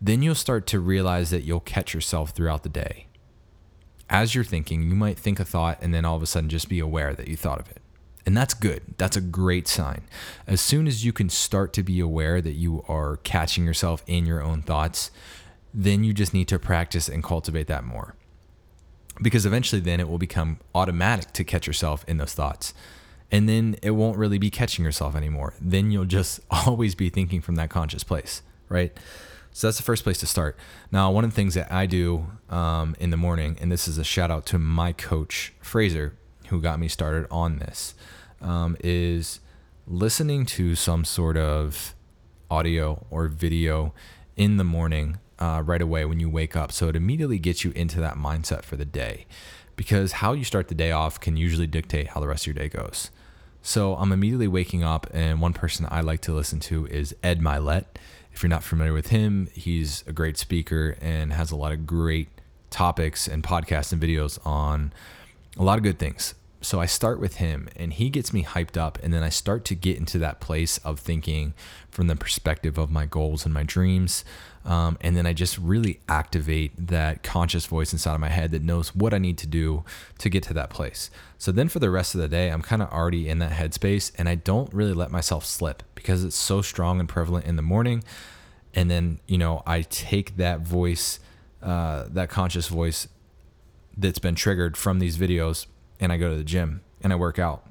then 0.00 0.22
you'll 0.22 0.36
start 0.36 0.68
to 0.68 0.78
realize 0.78 1.30
that 1.30 1.42
you'll 1.42 1.58
catch 1.58 1.92
yourself 1.92 2.30
throughout 2.30 2.62
the 2.62 2.68
day. 2.68 3.08
As 4.08 4.36
you're 4.36 4.44
thinking, 4.44 4.88
you 4.88 4.94
might 4.94 5.18
think 5.18 5.40
a 5.40 5.44
thought 5.44 5.78
and 5.82 5.92
then 5.92 6.04
all 6.04 6.14
of 6.14 6.22
a 6.22 6.26
sudden 6.26 6.48
just 6.48 6.68
be 6.68 6.78
aware 6.78 7.12
that 7.12 7.26
you 7.26 7.36
thought 7.36 7.58
of 7.58 7.68
it. 7.72 7.80
And 8.26 8.36
that's 8.36 8.54
good. 8.54 8.82
That's 8.96 9.16
a 9.16 9.20
great 9.20 9.68
sign. 9.68 10.02
As 10.46 10.60
soon 10.60 10.86
as 10.86 11.04
you 11.04 11.12
can 11.12 11.28
start 11.28 11.72
to 11.74 11.82
be 11.82 12.00
aware 12.00 12.40
that 12.40 12.54
you 12.54 12.84
are 12.88 13.18
catching 13.18 13.64
yourself 13.64 14.02
in 14.06 14.24
your 14.24 14.42
own 14.42 14.62
thoughts, 14.62 15.10
then 15.74 16.04
you 16.04 16.14
just 16.14 16.32
need 16.32 16.48
to 16.48 16.58
practice 16.58 17.08
and 17.08 17.22
cultivate 17.22 17.66
that 17.66 17.84
more. 17.84 18.14
Because 19.20 19.44
eventually, 19.44 19.80
then 19.80 20.00
it 20.00 20.08
will 20.08 20.18
become 20.18 20.58
automatic 20.74 21.32
to 21.34 21.44
catch 21.44 21.66
yourself 21.66 22.04
in 22.08 22.16
those 22.16 22.32
thoughts. 22.32 22.72
And 23.30 23.48
then 23.48 23.76
it 23.82 23.90
won't 23.90 24.16
really 24.16 24.38
be 24.38 24.50
catching 24.50 24.84
yourself 24.84 25.14
anymore. 25.14 25.54
Then 25.60 25.90
you'll 25.90 26.04
just 26.04 26.40
always 26.50 26.94
be 26.94 27.10
thinking 27.10 27.40
from 27.40 27.56
that 27.56 27.70
conscious 27.70 28.04
place, 28.04 28.42
right? 28.68 28.96
So 29.52 29.66
that's 29.66 29.76
the 29.76 29.84
first 29.84 30.02
place 30.02 30.18
to 30.18 30.26
start. 30.26 30.56
Now, 30.90 31.12
one 31.12 31.24
of 31.24 31.30
the 31.30 31.36
things 31.36 31.54
that 31.54 31.70
I 31.70 31.86
do 31.86 32.26
um, 32.50 32.96
in 32.98 33.10
the 33.10 33.16
morning, 33.16 33.56
and 33.60 33.70
this 33.70 33.86
is 33.86 33.98
a 33.98 34.04
shout 34.04 34.30
out 34.30 34.46
to 34.46 34.58
my 34.58 34.92
coach, 34.92 35.52
Fraser, 35.60 36.16
who 36.48 36.60
got 36.60 36.78
me 36.78 36.88
started 36.88 37.26
on 37.30 37.58
this 37.58 37.94
um, 38.40 38.76
is 38.80 39.40
listening 39.86 40.46
to 40.46 40.74
some 40.74 41.04
sort 41.04 41.36
of 41.36 41.94
audio 42.50 43.04
or 43.10 43.28
video 43.28 43.92
in 44.36 44.56
the 44.56 44.64
morning 44.64 45.18
uh, 45.38 45.62
right 45.64 45.82
away 45.82 46.04
when 46.04 46.20
you 46.20 46.30
wake 46.30 46.56
up. 46.56 46.72
So 46.72 46.88
it 46.88 46.96
immediately 46.96 47.38
gets 47.38 47.64
you 47.64 47.72
into 47.72 48.00
that 48.00 48.14
mindset 48.14 48.62
for 48.62 48.76
the 48.76 48.84
day 48.84 49.26
because 49.76 50.12
how 50.12 50.32
you 50.32 50.44
start 50.44 50.68
the 50.68 50.74
day 50.74 50.92
off 50.92 51.20
can 51.20 51.36
usually 51.36 51.66
dictate 51.66 52.08
how 52.08 52.20
the 52.20 52.28
rest 52.28 52.44
of 52.44 52.54
your 52.54 52.54
day 52.54 52.68
goes. 52.68 53.10
So 53.62 53.96
I'm 53.96 54.12
immediately 54.12 54.46
waking 54.46 54.84
up, 54.84 55.06
and 55.12 55.40
one 55.40 55.54
person 55.54 55.86
I 55.90 56.02
like 56.02 56.20
to 56.22 56.34
listen 56.34 56.60
to 56.60 56.86
is 56.86 57.16
Ed 57.22 57.40
Mylett. 57.40 57.86
If 58.32 58.42
you're 58.42 58.50
not 58.50 58.62
familiar 58.62 58.92
with 58.92 59.06
him, 59.06 59.48
he's 59.54 60.04
a 60.06 60.12
great 60.12 60.36
speaker 60.36 60.96
and 61.00 61.32
has 61.32 61.50
a 61.50 61.56
lot 61.56 61.72
of 61.72 61.86
great 61.86 62.28
topics 62.68 63.26
and 63.26 63.42
podcasts 63.42 63.90
and 63.90 64.02
videos 64.02 64.44
on 64.44 64.92
a 65.58 65.62
lot 65.62 65.78
of 65.78 65.84
good 65.84 65.98
things 65.98 66.34
so 66.64 66.80
I 66.80 66.86
start 66.86 67.20
with 67.20 67.36
him 67.36 67.68
and 67.76 67.92
he 67.92 68.08
gets 68.08 68.32
me 68.32 68.42
hyped 68.42 68.76
up. 68.76 68.98
And 69.02 69.12
then 69.12 69.22
I 69.22 69.28
start 69.28 69.64
to 69.66 69.74
get 69.74 69.98
into 69.98 70.18
that 70.18 70.40
place 70.40 70.78
of 70.78 70.98
thinking 70.98 71.54
from 71.90 72.06
the 72.06 72.16
perspective 72.16 72.78
of 72.78 72.90
my 72.90 73.06
goals 73.06 73.44
and 73.44 73.52
my 73.52 73.62
dreams. 73.62 74.24
Um, 74.64 74.96
and 75.02 75.14
then 75.14 75.26
I 75.26 75.34
just 75.34 75.58
really 75.58 76.00
activate 76.08 76.72
that 76.88 77.22
conscious 77.22 77.66
voice 77.66 77.92
inside 77.92 78.14
of 78.14 78.20
my 78.20 78.30
head 78.30 78.50
that 78.52 78.62
knows 78.62 78.94
what 78.94 79.12
I 79.12 79.18
need 79.18 79.36
to 79.38 79.46
do 79.46 79.84
to 80.18 80.30
get 80.30 80.42
to 80.44 80.54
that 80.54 80.70
place. 80.70 81.10
So 81.36 81.52
then 81.52 81.68
for 81.68 81.80
the 81.80 81.90
rest 81.90 82.14
of 82.14 82.22
the 82.22 82.28
day, 82.28 82.48
I'm 82.48 82.62
kind 82.62 82.80
of 82.80 82.90
already 82.90 83.28
in 83.28 83.38
that 83.40 83.52
headspace 83.52 84.10
and 84.16 84.28
I 84.28 84.36
don't 84.36 84.72
really 84.72 84.94
let 84.94 85.10
myself 85.10 85.44
slip 85.44 85.82
because 85.94 86.24
it's 86.24 86.36
so 86.36 86.62
strong 86.62 86.98
and 86.98 87.08
prevalent 87.08 87.44
in 87.44 87.56
the 87.56 87.62
morning. 87.62 88.02
And 88.72 88.90
then, 88.90 89.20
you 89.26 89.38
know, 89.38 89.62
I 89.66 89.82
take 89.82 90.38
that 90.38 90.60
voice, 90.60 91.20
uh, 91.62 92.06
that 92.08 92.30
conscious 92.30 92.68
voice 92.68 93.06
that's 93.96 94.18
been 94.18 94.34
triggered 94.34 94.76
from 94.76 94.98
these 94.98 95.16
videos 95.16 95.66
and 96.00 96.12
I 96.12 96.16
go 96.16 96.30
to 96.30 96.36
the 96.36 96.44
gym 96.44 96.82
and 97.00 97.12
I 97.12 97.16
work 97.16 97.38
out. 97.38 97.66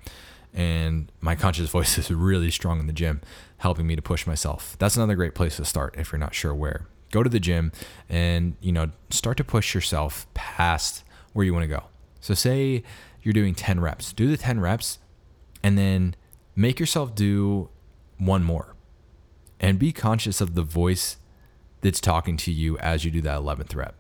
And 0.54 1.12
my 1.22 1.36
conscious 1.36 1.70
voice 1.72 1.98
is 1.98 2.12
really 2.12 2.52
strong 2.52 2.80
in 2.80 2.88
the 2.88 2.94
gym, 2.94 3.22
helping 3.58 3.88
me 3.88 3.96
to 3.96 4.02
push 4.02 4.28
myself. 4.28 4.76
That's 4.80 4.96
another 4.96 5.16
great 5.16 5.36
place 5.36 5.58
to 5.58 5.66
start 5.66 5.96
if 5.98 6.12
you're 6.12 6.20
not 6.20 6.34
sure 6.34 6.54
where. 6.54 6.88
Go 7.12 7.24
to 7.24 7.30
the 7.30 7.40
gym 7.40 7.72
and, 8.10 8.56
you 8.62 8.72
know, 8.72 8.92
start 9.10 9.38
to 9.38 9.44
push 9.44 9.76
yourself 9.76 10.28
past 10.34 11.04
where 11.34 11.46
you 11.46 11.54
want 11.54 11.64
to 11.64 11.68
go. 11.68 11.84
So 12.22 12.34
say 12.34 12.84
you're 13.22 13.34
doing 13.34 13.56
10 13.56 13.80
reps. 13.80 14.14
Do 14.14 14.28
the 14.28 14.38
10 14.38 14.60
reps 14.60 15.00
and 15.62 15.78
then 15.78 16.16
make 16.56 16.80
yourself 16.80 17.14
do 17.16 17.70
one 18.18 18.44
more. 18.44 18.76
And 19.60 19.80
be 19.80 19.92
conscious 19.92 20.42
of 20.42 20.56
the 20.56 20.62
voice 20.62 21.18
that's 21.82 22.02
talking 22.02 22.36
to 22.38 22.52
you 22.52 22.78
as 22.80 23.06
you 23.06 23.12
do 23.12 23.22
that 23.22 23.40
11th 23.40 23.76
rep. 23.76 23.96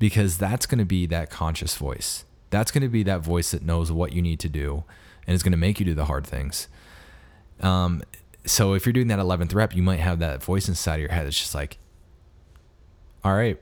Because 0.00 0.36
that's 0.36 0.66
going 0.66 0.80
to 0.80 0.84
be 0.84 1.06
that 1.06 1.30
conscious 1.30 1.76
voice 1.76 2.24
that's 2.50 2.70
going 2.70 2.82
to 2.82 2.88
be 2.88 3.02
that 3.04 3.20
voice 3.20 3.52
that 3.52 3.62
knows 3.62 3.90
what 3.90 4.12
you 4.12 4.20
need 4.20 4.40
to 4.40 4.48
do 4.48 4.84
and 5.26 5.34
is 5.34 5.42
going 5.42 5.52
to 5.52 5.58
make 5.58 5.78
you 5.80 5.86
do 5.86 5.94
the 5.94 6.04
hard 6.04 6.26
things. 6.26 6.68
Um, 7.60 8.02
so 8.44 8.74
if 8.74 8.84
you're 8.84 8.92
doing 8.92 9.08
that 9.08 9.18
11th 9.18 9.54
rep, 9.54 9.74
you 9.74 9.82
might 9.82 10.00
have 10.00 10.18
that 10.18 10.42
voice 10.42 10.68
inside 10.68 10.96
of 10.96 11.00
your 11.00 11.10
head 11.10 11.26
that's 11.26 11.38
just 11.38 11.54
like, 11.54 11.78
all 13.24 13.34
right, 13.34 13.58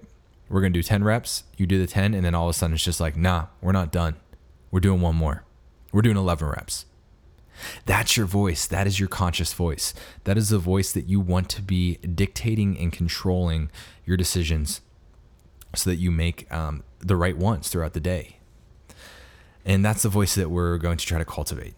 we're 0.48 0.60
going 0.60 0.72
to 0.72 0.78
do 0.78 0.82
10 0.82 1.04
reps. 1.04 1.44
You 1.56 1.66
do 1.66 1.78
the 1.78 1.86
10, 1.86 2.14
and 2.14 2.24
then 2.24 2.34
all 2.34 2.48
of 2.48 2.54
a 2.54 2.58
sudden 2.58 2.74
it's 2.74 2.84
just 2.84 3.00
like, 3.00 3.16
nah, 3.16 3.46
we're 3.60 3.72
not 3.72 3.92
done. 3.92 4.16
We're 4.70 4.80
doing 4.80 5.00
one 5.00 5.16
more. 5.16 5.44
We're 5.92 6.02
doing 6.02 6.16
11 6.16 6.48
reps. 6.48 6.86
That's 7.86 8.16
your 8.16 8.26
voice. 8.26 8.66
That 8.66 8.86
is 8.86 9.00
your 9.00 9.08
conscious 9.08 9.52
voice. 9.52 9.92
That 10.24 10.38
is 10.38 10.50
the 10.50 10.58
voice 10.58 10.92
that 10.92 11.08
you 11.08 11.18
want 11.18 11.48
to 11.50 11.62
be 11.62 11.96
dictating 11.96 12.78
and 12.78 12.92
controlling 12.92 13.70
your 14.06 14.16
decisions 14.16 14.80
so 15.74 15.90
that 15.90 15.96
you 15.96 16.10
make 16.10 16.50
um, 16.52 16.82
the 17.00 17.16
right 17.16 17.36
ones 17.36 17.68
throughout 17.68 17.92
the 17.92 18.00
day. 18.00 18.38
And 19.64 19.84
that's 19.84 20.02
the 20.02 20.08
voice 20.08 20.34
that 20.34 20.50
we're 20.50 20.78
going 20.78 20.96
to 20.96 21.06
try 21.06 21.18
to 21.18 21.24
cultivate. 21.24 21.74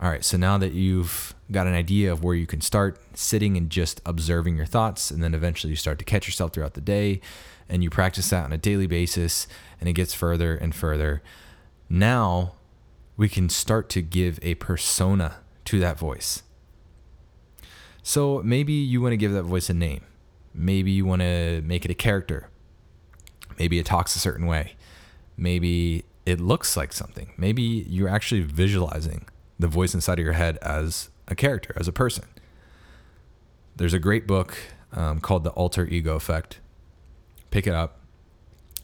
All 0.00 0.10
right, 0.10 0.24
so 0.24 0.36
now 0.36 0.58
that 0.58 0.72
you've 0.72 1.34
got 1.52 1.66
an 1.66 1.74
idea 1.74 2.10
of 2.10 2.24
where 2.24 2.34
you 2.34 2.46
can 2.46 2.60
start 2.60 2.98
sitting 3.14 3.56
and 3.56 3.70
just 3.70 4.00
observing 4.04 4.56
your 4.56 4.66
thoughts, 4.66 5.10
and 5.10 5.22
then 5.22 5.34
eventually 5.34 5.70
you 5.70 5.76
start 5.76 5.98
to 6.00 6.04
catch 6.04 6.26
yourself 6.26 6.52
throughout 6.52 6.74
the 6.74 6.80
day, 6.80 7.20
and 7.68 7.84
you 7.84 7.90
practice 7.90 8.30
that 8.30 8.44
on 8.44 8.52
a 8.52 8.58
daily 8.58 8.86
basis, 8.86 9.46
and 9.78 9.88
it 9.88 9.92
gets 9.92 10.12
further 10.12 10.56
and 10.56 10.74
further. 10.74 11.22
Now 11.88 12.54
we 13.16 13.28
can 13.28 13.48
start 13.48 13.88
to 13.90 14.02
give 14.02 14.40
a 14.42 14.54
persona 14.56 15.36
to 15.66 15.78
that 15.78 15.98
voice. 15.98 16.42
So 18.02 18.42
maybe 18.42 18.72
you 18.72 19.00
want 19.00 19.12
to 19.12 19.16
give 19.16 19.32
that 19.32 19.44
voice 19.44 19.70
a 19.70 19.74
name. 19.74 20.02
Maybe 20.52 20.90
you 20.90 21.04
want 21.04 21.22
to 21.22 21.62
make 21.62 21.84
it 21.84 21.90
a 21.90 21.94
character. 21.94 22.48
Maybe 23.62 23.78
it 23.78 23.86
talks 23.86 24.16
a 24.16 24.18
certain 24.18 24.46
way. 24.46 24.72
Maybe 25.36 26.04
it 26.26 26.40
looks 26.40 26.76
like 26.76 26.92
something. 26.92 27.32
Maybe 27.36 27.62
you're 27.62 28.08
actually 28.08 28.40
visualizing 28.40 29.28
the 29.56 29.68
voice 29.68 29.94
inside 29.94 30.18
of 30.18 30.24
your 30.24 30.32
head 30.32 30.58
as 30.62 31.10
a 31.28 31.36
character, 31.36 31.72
as 31.76 31.86
a 31.86 31.92
person. 31.92 32.24
There's 33.76 33.94
a 33.94 34.00
great 34.00 34.26
book 34.26 34.58
um, 34.92 35.20
called 35.20 35.44
The 35.44 35.50
Alter 35.50 35.86
Ego 35.86 36.16
Effect. 36.16 36.58
Pick 37.52 37.68
it 37.68 37.72
up. 37.72 38.00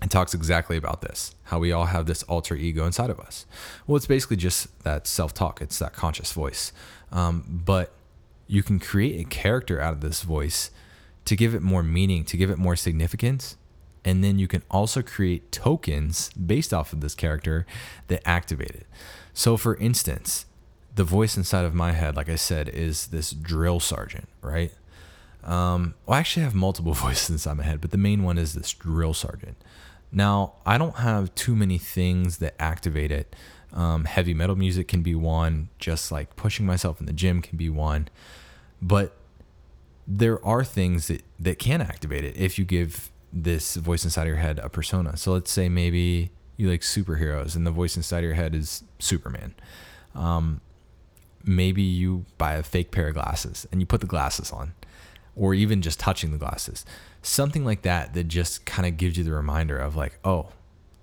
It 0.00 0.10
talks 0.10 0.32
exactly 0.32 0.76
about 0.76 1.02
this 1.02 1.34
how 1.46 1.58
we 1.58 1.72
all 1.72 1.86
have 1.86 2.06
this 2.06 2.22
alter 2.22 2.54
ego 2.54 2.86
inside 2.86 3.10
of 3.10 3.18
us. 3.18 3.46
Well, 3.88 3.96
it's 3.96 4.06
basically 4.06 4.36
just 4.36 4.84
that 4.84 5.08
self 5.08 5.34
talk, 5.34 5.60
it's 5.60 5.80
that 5.80 5.92
conscious 5.92 6.30
voice. 6.30 6.70
Um, 7.10 7.62
but 7.66 7.90
you 8.46 8.62
can 8.62 8.78
create 8.78 9.20
a 9.20 9.28
character 9.28 9.80
out 9.80 9.92
of 9.92 10.02
this 10.02 10.22
voice 10.22 10.70
to 11.24 11.34
give 11.34 11.52
it 11.52 11.62
more 11.62 11.82
meaning, 11.82 12.24
to 12.26 12.36
give 12.36 12.48
it 12.48 12.58
more 12.58 12.76
significance, 12.76 13.56
and 14.04 14.22
then 14.22 14.38
you 14.38 14.48
can 14.48 14.62
also 14.70 15.02
create 15.02 15.52
tokens 15.52 16.30
based 16.30 16.72
off 16.72 16.92
of 16.92 17.00
this 17.00 17.14
character 17.14 17.66
that 18.08 18.26
activate 18.26 18.70
it. 18.70 18.86
So, 19.32 19.56
for 19.56 19.76
instance, 19.76 20.46
the 20.94 21.04
voice 21.04 21.36
inside 21.36 21.64
of 21.64 21.74
my 21.74 21.92
head, 21.92 22.16
like 22.16 22.28
I 22.28 22.36
said, 22.36 22.68
is 22.68 23.08
this 23.08 23.30
drill 23.30 23.80
sergeant, 23.80 24.28
right? 24.42 24.72
Um, 25.44 25.94
well, 26.04 26.16
I 26.16 26.20
actually 26.20 26.42
have 26.42 26.54
multiple 26.54 26.92
voices 26.94 27.30
inside 27.30 27.56
my 27.56 27.62
head, 27.64 27.80
but 27.80 27.90
the 27.90 27.98
main 27.98 28.22
one 28.22 28.38
is 28.38 28.54
this 28.54 28.72
drill 28.72 29.14
sergeant. 29.14 29.56
Now, 30.10 30.54
I 30.64 30.78
don't 30.78 30.96
have 30.96 31.34
too 31.34 31.54
many 31.54 31.78
things 31.78 32.38
that 32.38 32.54
activate 32.58 33.12
it. 33.12 33.36
Um, 33.72 34.06
heavy 34.06 34.32
metal 34.32 34.56
music 34.56 34.88
can 34.88 35.02
be 35.02 35.14
one, 35.14 35.68
just 35.78 36.10
like 36.10 36.36
pushing 36.36 36.64
myself 36.64 37.00
in 37.00 37.06
the 37.06 37.12
gym 37.12 37.42
can 37.42 37.58
be 37.58 37.68
one. 37.68 38.08
But 38.80 39.14
there 40.06 40.44
are 40.44 40.64
things 40.64 41.08
that, 41.08 41.22
that 41.38 41.58
can 41.58 41.82
activate 41.82 42.24
it 42.24 42.36
if 42.36 42.58
you 42.58 42.64
give 42.64 43.10
this 43.32 43.76
voice 43.76 44.04
inside 44.04 44.26
your 44.26 44.36
head 44.36 44.58
a 44.58 44.68
persona. 44.68 45.16
So 45.16 45.32
let's 45.32 45.50
say 45.50 45.68
maybe 45.68 46.30
you 46.56 46.68
like 46.70 46.80
superheroes 46.80 47.54
and 47.56 47.66
the 47.66 47.70
voice 47.70 47.96
inside 47.96 48.24
your 48.24 48.34
head 48.34 48.54
is 48.54 48.82
Superman. 48.98 49.54
Um, 50.14 50.60
maybe 51.44 51.82
you 51.82 52.26
buy 52.36 52.54
a 52.54 52.62
fake 52.62 52.90
pair 52.90 53.08
of 53.08 53.14
glasses 53.14 53.66
and 53.70 53.80
you 53.80 53.86
put 53.86 54.00
the 54.00 54.06
glasses 54.06 54.50
on, 54.50 54.74
or 55.36 55.54
even 55.54 55.82
just 55.82 56.00
touching 56.00 56.32
the 56.32 56.38
glasses. 56.38 56.84
Something 57.22 57.64
like 57.64 57.82
that 57.82 58.14
that 58.14 58.24
just 58.24 58.64
kind 58.64 58.86
of 58.86 58.96
gives 58.96 59.16
you 59.16 59.24
the 59.24 59.32
reminder 59.32 59.78
of 59.78 59.96
like, 59.96 60.18
oh, 60.24 60.50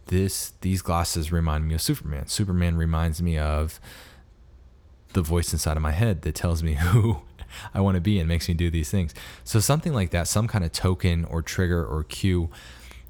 this 0.07 0.53
these 0.61 0.81
glasses 0.81 1.31
remind 1.31 1.67
me 1.67 1.75
of 1.75 1.81
Superman. 1.81 2.27
Superman 2.27 2.75
reminds 2.75 3.21
me 3.21 3.37
of 3.37 3.79
the 5.13 5.21
voice 5.21 5.53
inside 5.53 5.77
of 5.77 5.83
my 5.83 5.91
head 5.91 6.21
that 6.23 6.35
tells 6.35 6.61
me 6.61 6.73
who 6.79 7.21
I 7.73 7.81
want 7.81 7.95
to 7.95 8.01
be 8.01 8.19
and 8.19 8.27
makes 8.27 8.47
me 8.47 8.53
do 8.53 8.69
these 8.69 8.89
things. 8.89 9.13
So 9.43 9.59
something 9.59 9.93
like 9.93 10.11
that, 10.11 10.27
some 10.27 10.47
kind 10.47 10.63
of 10.63 10.71
token 10.71 11.25
or 11.25 11.41
trigger 11.41 11.85
or 11.85 12.03
cue, 12.03 12.49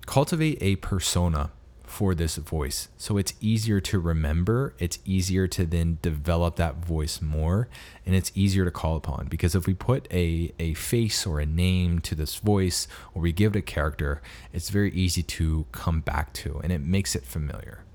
cultivate 0.06 0.58
a 0.62 0.76
persona 0.78 1.52
for 1.96 2.14
this 2.14 2.36
voice. 2.36 2.90
So 2.98 3.18
it's 3.18 3.34
easier 3.40 3.80
to 3.80 4.00
remember, 4.00 4.74
it's 4.80 5.00
easier 5.06 5.48
to 5.48 5.66
then 5.66 5.98
develop 6.02 6.58
that 6.58 6.86
voice 6.86 7.22
more, 7.22 7.70
and 8.06 8.14
it's 8.14 8.34
easier 8.36 8.66
to 8.66 8.72
call 8.72 8.98
upon. 8.98 9.28
Because 9.28 9.56
if 9.56 9.66
we 9.66 9.74
put 9.74 10.06
a, 10.12 10.52
a 10.60 10.74
face 10.74 11.26
or 11.26 11.40
a 11.40 11.46
name 11.46 12.00
to 12.00 12.14
this 12.14 12.36
voice, 12.36 12.90
or 13.14 13.22
we 13.22 13.32
give 13.32 13.56
it 13.56 13.60
a 13.60 13.62
character, 13.62 14.22
it's 14.52 14.70
very 14.70 14.92
easy 14.92 15.24
to 15.24 15.68
come 15.72 16.02
back 16.02 16.34
to 16.34 16.60
and 16.64 16.74
it 16.74 16.82
makes 16.82 17.16
it 17.16 17.24
familiar. 17.24 17.86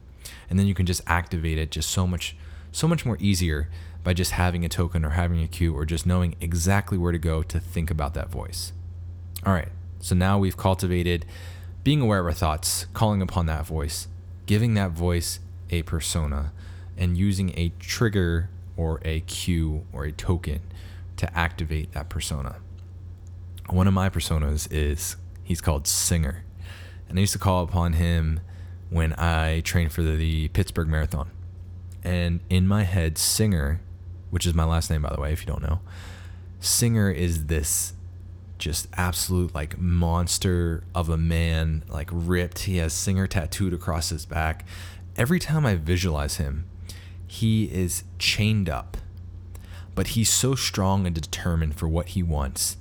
And 0.49 0.59
then 0.59 0.67
you 0.67 0.75
can 0.75 0.87
just 0.87 1.03
activate 1.07 1.59
it 1.59 1.71
just 1.71 1.91
so 1.91 2.07
much 2.07 2.37
so 2.73 2.87
much 2.87 3.05
more 3.05 3.17
easier 3.21 3.69
by 4.03 4.15
just 4.15 4.33
having 4.33 4.65
a 4.65 4.69
token 4.69 5.05
or 5.05 5.11
having 5.11 5.43
a 5.43 5.49
cue 5.49 5.75
or 5.75 5.85
just 5.85 6.07
knowing 6.07 6.35
exactly 6.41 6.97
where 6.97 7.13
to 7.13 7.19
go 7.19 7.43
to 7.43 7.61
think 7.61 7.91
about 7.91 8.15
that 8.15 8.31
voice. 8.31 8.73
All 9.45 9.53
right, 9.53 9.69
so 10.01 10.15
now 10.15 10.39
we've 10.39 10.57
cultivated 10.57 11.27
being 11.83 12.01
aware 12.01 12.21
of 12.21 12.27
our 12.27 12.33
thoughts, 12.33 12.87
calling 12.93 13.23
upon 13.23 13.47
that 13.47 13.67
voice, 13.67 14.09
giving 14.47 14.75
that 14.75 14.91
voice 14.91 15.41
a 15.71 15.83
persona, 15.83 16.53
and 16.97 17.17
using 17.17 17.53
a 17.57 17.73
trigger 17.79 18.51
or 18.77 19.01
a 19.05 19.21
cue 19.21 19.85
or 19.93 20.05
a 20.05 20.13
token 20.13 20.61
to 21.17 21.39
activate 21.39 21.93
that 21.93 22.09
persona. 22.09 22.57
One 23.69 23.87
of 23.87 23.95
my 23.95 24.11
personas 24.11 24.71
is 24.71 25.17
he's 25.45 25.61
called 25.61 25.87
Singer. 25.87 26.45
And 27.09 27.19
I 27.19 27.21
used 27.21 27.33
to 27.33 27.39
call 27.39 27.63
upon 27.63 27.95
him 27.95 28.41
when 28.89 29.13
I 29.15 29.61
trained 29.61 29.93
for 29.93 30.03
the 30.03 30.49
Pittsburgh 30.49 30.89
Marathon. 30.89 31.31
And 32.03 32.41
in 32.49 32.67
my 32.67 32.85
head, 32.85 33.19
Singer, 33.19 33.81
which 34.31 34.47
is 34.47 34.55
my 34.55 34.65
last 34.65 34.91
name, 34.91 35.03
by 35.03 35.13
the 35.15 35.21
way, 35.21 35.33
if 35.33 35.41
you 35.41 35.47
don't 35.47 35.63
know, 35.63 35.81
Singer 36.61 37.11
is 37.11 37.47
this 37.47 37.95
just 38.59 38.89
absolute 38.95 39.55
like 39.55 39.79
monster 39.79 40.85
of 40.95 41.09
a 41.09 41.17
man, 41.17 41.83
like 41.89 42.09
ripped. 42.13 42.61
He 42.61 42.77
has 42.77 42.93
Singer 42.93 43.27
tattooed 43.27 43.73
across 43.73 44.11
his 44.11 44.27
back. 44.27 44.67
Every 45.17 45.41
time 45.41 45.67
I 45.67 45.75
visualize 45.75 46.37
him, 46.37 46.67
he 47.27 47.65
is 47.65 48.05
chained 48.19 48.69
up, 48.69 48.97
but 49.95 50.09
he's 50.09 50.31
so 50.31 50.55
strong 50.55 51.07
and 51.07 51.15
determined 51.15 51.77
for 51.77 51.89
what 51.89 52.09
he 52.11 52.23
wants 52.23 52.77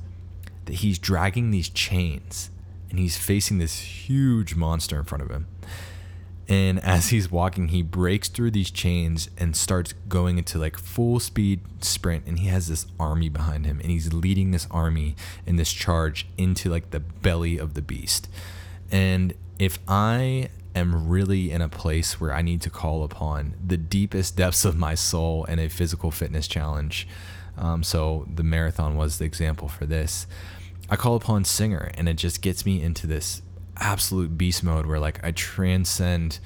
that 0.66 0.76
he's 0.76 1.00
dragging 1.00 1.52
these 1.52 1.70
chains 1.70 2.52
and 2.90 3.00
he's 3.00 3.18
facing 3.18 3.58
this 3.58 3.80
huge 3.80 4.56
monster 4.56 4.98
in 5.00 5.06
front 5.06 5.24
of 5.24 5.30
him. 5.30 5.48
And 6.50 6.84
as 6.84 7.10
he's 7.10 7.32
walking, 7.32 7.68
he 7.68 7.84
breaks 7.84 8.28
through 8.28 8.50
these 8.52 8.72
chains 8.72 9.30
and 9.38 9.56
starts 9.56 9.94
going 10.10 10.40
into 10.40 10.58
like 10.58 10.80
full 10.80 11.20
speed 11.20 11.62
sprint. 11.82 12.26
And 12.26 12.40
he 12.40 12.48
has 12.48 12.68
this 12.68 12.88
army 13.00 13.30
behind 13.30 13.68
him, 13.68 13.80
and 13.80 13.92
he's 13.92 14.12
leading 14.12 14.50
this 14.50 14.68
army 14.72 15.16
in 15.46 15.58
this 15.58 15.72
charge 15.72 16.28
into 16.38 16.72
like 16.72 16.90
the 16.90 17.00
belly 17.00 17.60
of 17.60 17.76
the 17.76 17.84
beast. 17.84 18.28
And 18.92 19.36
if 19.60 19.78
I 19.88 20.50
am 20.74 21.08
really 21.08 21.52
in 21.52 21.62
a 21.62 21.70
place 21.70 22.20
where 22.20 22.34
I 22.34 22.42
need 22.42 22.62
to 22.62 22.72
call 22.72 23.04
upon 23.04 23.54
the 23.64 23.78
deepest 23.78 24.36
depths 24.36 24.66
of 24.66 24.76
my 24.76 24.96
soul 24.96 25.46
and 25.46 25.60
a 25.60 25.70
physical 25.70 26.10
fitness 26.10 26.48
challenge, 26.48 27.08
um, 27.60 27.84
so 27.84 28.28
the 28.34 28.44
marathon 28.44 28.98
was 28.98 29.20
the 29.20 29.26
example 29.26 29.68
for 29.68 29.86
this. 29.86 30.26
I 30.90 30.96
call 30.96 31.16
upon 31.16 31.46
Singer, 31.46 31.92
and 31.94 32.10
it 32.10 32.16
just 32.16 32.42
gets 32.42 32.66
me 32.66 32.82
into 32.82 33.06
this 33.06 33.44
absolute 33.80 34.38
beast 34.38 34.64
mode 34.64 34.86
where 34.86 35.00
like 35.00 35.24
I 35.24 35.32
transcend 35.32 36.40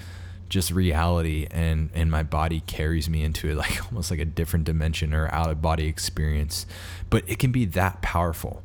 just 0.49 0.69
reality 0.69 1.47
and 1.49 1.89
and 1.95 2.11
my 2.11 2.21
body 2.21 2.61
carries 2.67 3.09
me 3.09 3.23
into 3.23 3.49
it 3.49 3.55
like 3.57 3.83
almost 3.85 4.11
like 4.11 4.19
a 4.19 4.25
different 4.25 4.65
dimension 4.65 5.13
or 5.13 5.27
out 5.33 5.49
of 5.49 5.61
body 5.61 5.87
experience. 5.87 6.65
But 7.09 7.23
it 7.27 7.39
can 7.39 7.51
be 7.51 7.65
that 7.65 8.01
powerful. 8.01 8.63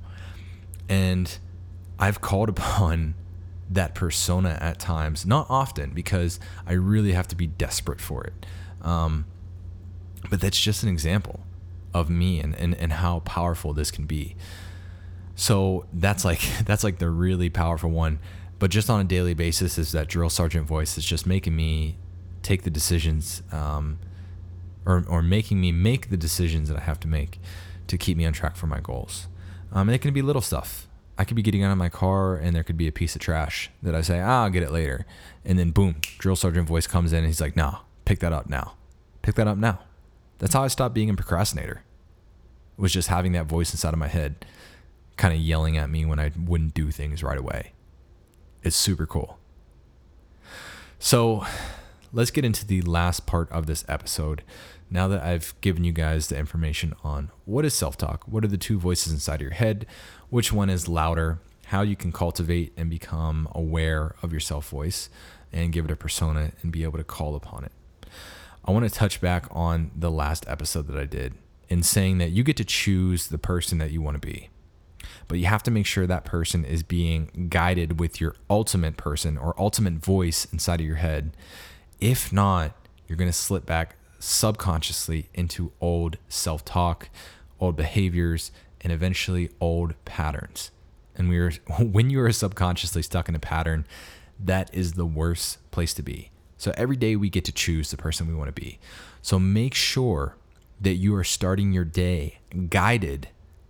And 0.88 1.38
I've 1.98 2.20
called 2.20 2.48
upon 2.48 3.14
that 3.70 3.94
persona 3.94 4.56
at 4.60 4.78
times 4.78 5.26
not 5.26 5.46
often 5.50 5.90
because 5.90 6.40
I 6.66 6.72
really 6.72 7.12
have 7.12 7.28
to 7.28 7.36
be 7.36 7.46
desperate 7.46 8.00
for 8.00 8.24
it. 8.24 8.46
Um, 8.80 9.26
but 10.30 10.40
that's 10.40 10.58
just 10.58 10.82
an 10.82 10.88
example 10.88 11.40
of 11.94 12.10
me 12.10 12.40
and, 12.40 12.54
and 12.56 12.74
and 12.74 12.92
how 12.92 13.20
powerful 13.20 13.72
this 13.72 13.90
can 13.90 14.04
be. 14.04 14.36
So 15.36 15.86
that's 15.92 16.24
like 16.24 16.40
that's 16.64 16.84
like 16.84 16.98
the 16.98 17.08
really 17.08 17.48
powerful 17.48 17.90
one 17.90 18.18
but 18.58 18.70
just 18.70 18.90
on 18.90 19.00
a 19.00 19.04
daily 19.04 19.34
basis 19.34 19.78
is 19.78 19.92
that 19.92 20.08
drill 20.08 20.30
sergeant 20.30 20.66
voice 20.66 20.94
that's 20.94 21.06
just 21.06 21.26
making 21.26 21.54
me 21.54 21.96
take 22.42 22.62
the 22.62 22.70
decisions 22.70 23.42
um, 23.52 23.98
or, 24.84 25.04
or 25.08 25.22
making 25.22 25.60
me 25.60 25.70
make 25.70 26.10
the 26.10 26.16
decisions 26.16 26.68
that 26.68 26.76
I 26.76 26.80
have 26.80 26.98
to 27.00 27.08
make 27.08 27.40
to 27.86 27.98
keep 27.98 28.16
me 28.16 28.24
on 28.24 28.32
track 28.32 28.56
for 28.56 28.66
my 28.66 28.80
goals. 28.80 29.28
Um, 29.72 29.88
and 29.88 29.94
it 29.94 29.98
can 29.98 30.14
be 30.14 30.22
little 30.22 30.42
stuff. 30.42 30.86
I 31.18 31.24
could 31.24 31.36
be 31.36 31.42
getting 31.42 31.62
out 31.62 31.72
of 31.72 31.78
my 31.78 31.88
car 31.88 32.36
and 32.36 32.54
there 32.54 32.62
could 32.62 32.76
be 32.76 32.86
a 32.86 32.92
piece 32.92 33.14
of 33.14 33.20
trash 33.20 33.70
that 33.82 33.94
I 33.94 34.02
say, 34.02 34.20
ah, 34.20 34.44
I'll 34.44 34.50
get 34.50 34.62
it 34.62 34.70
later. 34.70 35.04
And 35.44 35.58
then 35.58 35.70
boom, 35.70 35.96
drill 36.18 36.36
sergeant 36.36 36.68
voice 36.68 36.86
comes 36.86 37.12
in 37.12 37.18
and 37.18 37.26
he's 37.26 37.40
like, 37.40 37.56
no, 37.56 37.80
pick 38.04 38.20
that 38.20 38.32
up 38.32 38.48
now. 38.48 38.74
Pick 39.22 39.34
that 39.34 39.48
up 39.48 39.58
now. 39.58 39.80
That's 40.38 40.54
how 40.54 40.62
I 40.62 40.68
stopped 40.68 40.94
being 40.94 41.10
a 41.10 41.14
procrastinator. 41.14 41.82
Was 42.76 42.92
just 42.92 43.08
having 43.08 43.32
that 43.32 43.46
voice 43.46 43.72
inside 43.72 43.92
of 43.92 43.98
my 43.98 44.06
head 44.06 44.46
kind 45.16 45.34
of 45.34 45.40
yelling 45.40 45.76
at 45.76 45.90
me 45.90 46.04
when 46.04 46.20
I 46.20 46.30
wouldn't 46.38 46.74
do 46.74 46.92
things 46.92 47.24
right 47.24 47.38
away. 47.38 47.72
It's 48.62 48.76
super 48.76 49.06
cool. 49.06 49.38
So 50.98 51.44
let's 52.12 52.30
get 52.30 52.44
into 52.44 52.66
the 52.66 52.82
last 52.82 53.26
part 53.26 53.50
of 53.52 53.66
this 53.66 53.84
episode. 53.88 54.42
Now 54.90 55.06
that 55.08 55.22
I've 55.22 55.54
given 55.60 55.84
you 55.84 55.92
guys 55.92 56.28
the 56.28 56.38
information 56.38 56.94
on 57.04 57.30
what 57.44 57.64
is 57.64 57.74
self 57.74 57.96
talk, 57.96 58.24
what 58.26 58.44
are 58.44 58.48
the 58.48 58.58
two 58.58 58.78
voices 58.78 59.12
inside 59.12 59.36
of 59.36 59.42
your 59.42 59.50
head, 59.52 59.86
which 60.30 60.52
one 60.52 60.70
is 60.70 60.88
louder, 60.88 61.40
how 61.66 61.82
you 61.82 61.94
can 61.94 62.10
cultivate 62.10 62.72
and 62.76 62.88
become 62.90 63.48
aware 63.52 64.14
of 64.22 64.32
your 64.32 64.40
self 64.40 64.68
voice 64.68 65.08
and 65.52 65.72
give 65.72 65.84
it 65.84 65.90
a 65.90 65.96
persona 65.96 66.52
and 66.62 66.72
be 66.72 66.82
able 66.82 66.98
to 66.98 67.04
call 67.04 67.36
upon 67.36 67.64
it. 67.64 67.72
I 68.64 68.72
want 68.72 68.88
to 68.88 68.94
touch 68.94 69.20
back 69.20 69.46
on 69.50 69.90
the 69.94 70.10
last 70.10 70.44
episode 70.48 70.88
that 70.88 70.98
I 70.98 71.04
did 71.04 71.34
in 71.68 71.82
saying 71.82 72.18
that 72.18 72.30
you 72.30 72.42
get 72.42 72.56
to 72.56 72.64
choose 72.64 73.28
the 73.28 73.38
person 73.38 73.78
that 73.78 73.90
you 73.90 74.02
want 74.02 74.20
to 74.20 74.26
be 74.26 74.48
but 75.28 75.38
you 75.38 75.46
have 75.46 75.62
to 75.64 75.70
make 75.70 75.86
sure 75.86 76.06
that 76.06 76.24
person 76.24 76.64
is 76.64 76.82
being 76.82 77.48
guided 77.50 78.00
with 78.00 78.20
your 78.20 78.34
ultimate 78.48 78.96
person 78.96 79.36
or 79.36 79.54
ultimate 79.58 79.94
voice 79.94 80.46
inside 80.52 80.80
of 80.80 80.86
your 80.86 80.96
head. 80.96 81.36
If 82.00 82.32
not, 82.32 82.74
you're 83.06 83.18
going 83.18 83.30
to 83.30 83.36
slip 83.36 83.66
back 83.66 83.96
subconsciously 84.18 85.28
into 85.34 85.70
old 85.80 86.16
self 86.28 86.64
talk, 86.64 87.10
old 87.60 87.76
behaviors, 87.76 88.50
and 88.80 88.92
eventually 88.92 89.50
old 89.60 89.94
patterns. 90.04 90.70
And 91.14 91.28
we 91.28 91.38
are, 91.38 91.50
when 91.78 92.10
you 92.10 92.20
are 92.22 92.32
subconsciously 92.32 93.02
stuck 93.02 93.28
in 93.28 93.34
a 93.34 93.40
pattern, 93.40 93.86
that 94.40 94.72
is 94.72 94.94
the 94.94 95.06
worst 95.06 95.58
place 95.70 95.92
to 95.94 96.02
be. 96.02 96.30
So 96.56 96.72
every 96.76 96.96
day 96.96 97.16
we 97.16 97.30
get 97.30 97.44
to 97.44 97.52
choose 97.52 97.90
the 97.90 97.96
person 97.96 98.26
we 98.26 98.34
want 98.34 98.48
to 98.48 98.60
be. 98.60 98.78
So 99.22 99.38
make 99.38 99.74
sure 99.74 100.36
that 100.80 100.94
you 100.94 101.14
are 101.14 101.24
starting 101.24 101.72
your 101.72 101.84
day 101.84 102.38
guided 102.68 103.28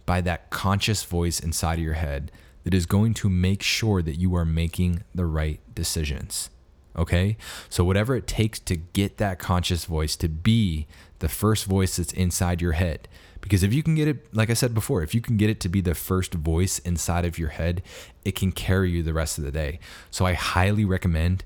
by 0.08 0.22
that 0.22 0.48
conscious 0.48 1.04
voice 1.04 1.38
inside 1.38 1.74
of 1.74 1.84
your 1.84 1.92
head 1.92 2.32
that 2.64 2.72
is 2.72 2.86
going 2.86 3.12
to 3.12 3.28
make 3.28 3.62
sure 3.62 4.00
that 4.00 4.14
you 4.14 4.34
are 4.34 4.46
making 4.46 5.04
the 5.14 5.26
right 5.26 5.60
decisions. 5.74 6.48
Okay? 6.96 7.36
So, 7.68 7.84
whatever 7.84 8.16
it 8.16 8.26
takes 8.26 8.58
to 8.60 8.76
get 8.76 9.18
that 9.18 9.38
conscious 9.38 9.84
voice 9.84 10.16
to 10.16 10.28
be 10.30 10.86
the 11.18 11.28
first 11.28 11.66
voice 11.66 11.98
that's 11.98 12.14
inside 12.14 12.62
your 12.62 12.72
head. 12.72 13.06
Because 13.42 13.62
if 13.62 13.74
you 13.74 13.82
can 13.82 13.96
get 13.96 14.08
it, 14.08 14.34
like 14.34 14.48
I 14.48 14.54
said 14.54 14.72
before, 14.72 15.02
if 15.02 15.14
you 15.14 15.20
can 15.20 15.36
get 15.36 15.50
it 15.50 15.60
to 15.60 15.68
be 15.68 15.82
the 15.82 15.94
first 15.94 16.32
voice 16.32 16.78
inside 16.78 17.26
of 17.26 17.38
your 17.38 17.50
head, 17.50 17.82
it 18.24 18.34
can 18.34 18.50
carry 18.50 18.90
you 18.90 19.02
the 19.02 19.12
rest 19.12 19.36
of 19.36 19.44
the 19.44 19.52
day. 19.52 19.78
So, 20.10 20.24
I 20.24 20.32
highly 20.32 20.86
recommend 20.86 21.44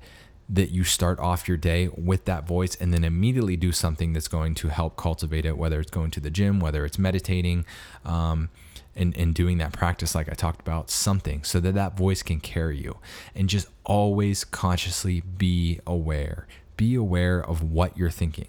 that 0.52 0.70
you 0.70 0.84
start 0.84 1.18
off 1.18 1.48
your 1.48 1.56
day 1.56 1.88
with 1.96 2.26
that 2.26 2.46
voice 2.46 2.74
and 2.76 2.92
then 2.92 3.04
immediately 3.04 3.56
do 3.56 3.72
something 3.72 4.12
that's 4.12 4.28
going 4.28 4.54
to 4.54 4.68
help 4.68 4.98
cultivate 4.98 5.46
it, 5.46 5.56
whether 5.56 5.80
it's 5.80 5.90
going 5.90 6.10
to 6.10 6.20
the 6.20 6.30
gym, 6.30 6.60
whether 6.60 6.84
it's 6.84 6.98
meditating, 6.98 7.64
um, 8.04 8.50
and, 8.94 9.16
and 9.16 9.34
doing 9.34 9.56
that 9.56 9.72
practice, 9.72 10.14
like 10.14 10.28
I 10.28 10.34
talked 10.34 10.60
about, 10.60 10.90
something 10.90 11.42
so 11.42 11.58
that 11.60 11.72
that 11.72 11.96
voice 11.96 12.22
can 12.22 12.38
carry 12.38 12.78
you. 12.78 12.98
And 13.34 13.48
just 13.48 13.66
always 13.84 14.44
consciously 14.44 15.22
be 15.22 15.80
aware. 15.86 16.46
Be 16.76 16.94
aware 16.94 17.42
of 17.42 17.62
what 17.62 17.96
you're 17.96 18.10
thinking. 18.10 18.48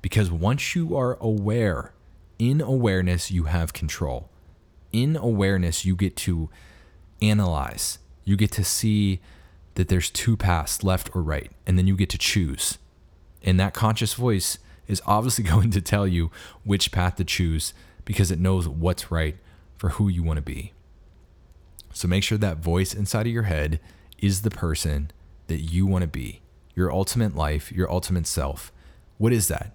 Because 0.00 0.30
once 0.30 0.74
you 0.74 0.96
are 0.96 1.18
aware, 1.20 1.92
in 2.38 2.62
awareness, 2.62 3.30
you 3.30 3.44
have 3.44 3.74
control. 3.74 4.30
In 4.92 5.14
awareness, 5.14 5.84
you 5.84 5.94
get 5.94 6.16
to 6.16 6.48
analyze, 7.20 7.98
you 8.24 8.36
get 8.36 8.52
to 8.52 8.64
see 8.64 9.20
that 9.74 9.88
there's 9.88 10.10
two 10.10 10.36
paths, 10.36 10.82
left 10.82 11.14
or 11.14 11.22
right, 11.22 11.50
and 11.66 11.78
then 11.78 11.86
you 11.86 11.96
get 11.96 12.10
to 12.10 12.18
choose. 12.18 12.78
And 13.42 13.58
that 13.60 13.74
conscious 13.74 14.14
voice 14.14 14.58
is 14.86 15.02
obviously 15.06 15.44
going 15.50 15.70
to 15.70 15.80
tell 15.80 16.06
you 16.06 16.30
which 16.64 16.92
path 16.92 17.16
to 17.16 17.24
choose 17.24 17.74
because 18.04 18.30
it 18.30 18.38
knows 18.38 18.68
what's 18.68 19.10
right 19.10 19.36
for 19.76 19.90
who 19.90 20.08
you 20.08 20.22
want 20.22 20.36
to 20.38 20.42
be. 20.42 20.72
So 21.92 22.08
make 22.08 22.24
sure 22.24 22.38
that 22.38 22.58
voice 22.58 22.92
inside 22.92 23.26
of 23.26 23.32
your 23.32 23.44
head 23.44 23.80
is 24.18 24.42
the 24.42 24.50
person 24.50 25.10
that 25.46 25.60
you 25.60 25.86
want 25.86 26.02
to 26.02 26.08
be, 26.08 26.40
your 26.74 26.92
ultimate 26.92 27.36
life, 27.36 27.70
your 27.70 27.90
ultimate 27.90 28.26
self. 28.26 28.72
What 29.18 29.32
is 29.32 29.48
that? 29.48 29.74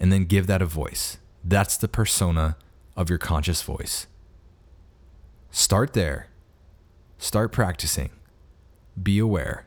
And 0.00 0.12
then 0.12 0.24
give 0.24 0.46
that 0.46 0.62
a 0.62 0.66
voice. 0.66 1.18
That's 1.44 1.76
the 1.76 1.88
persona 1.88 2.56
of 2.96 3.08
your 3.08 3.18
conscious 3.18 3.62
voice. 3.62 4.06
Start 5.50 5.92
there. 5.92 6.28
Start 7.18 7.52
practicing. 7.52 8.10
Be 9.00 9.18
aware. 9.18 9.66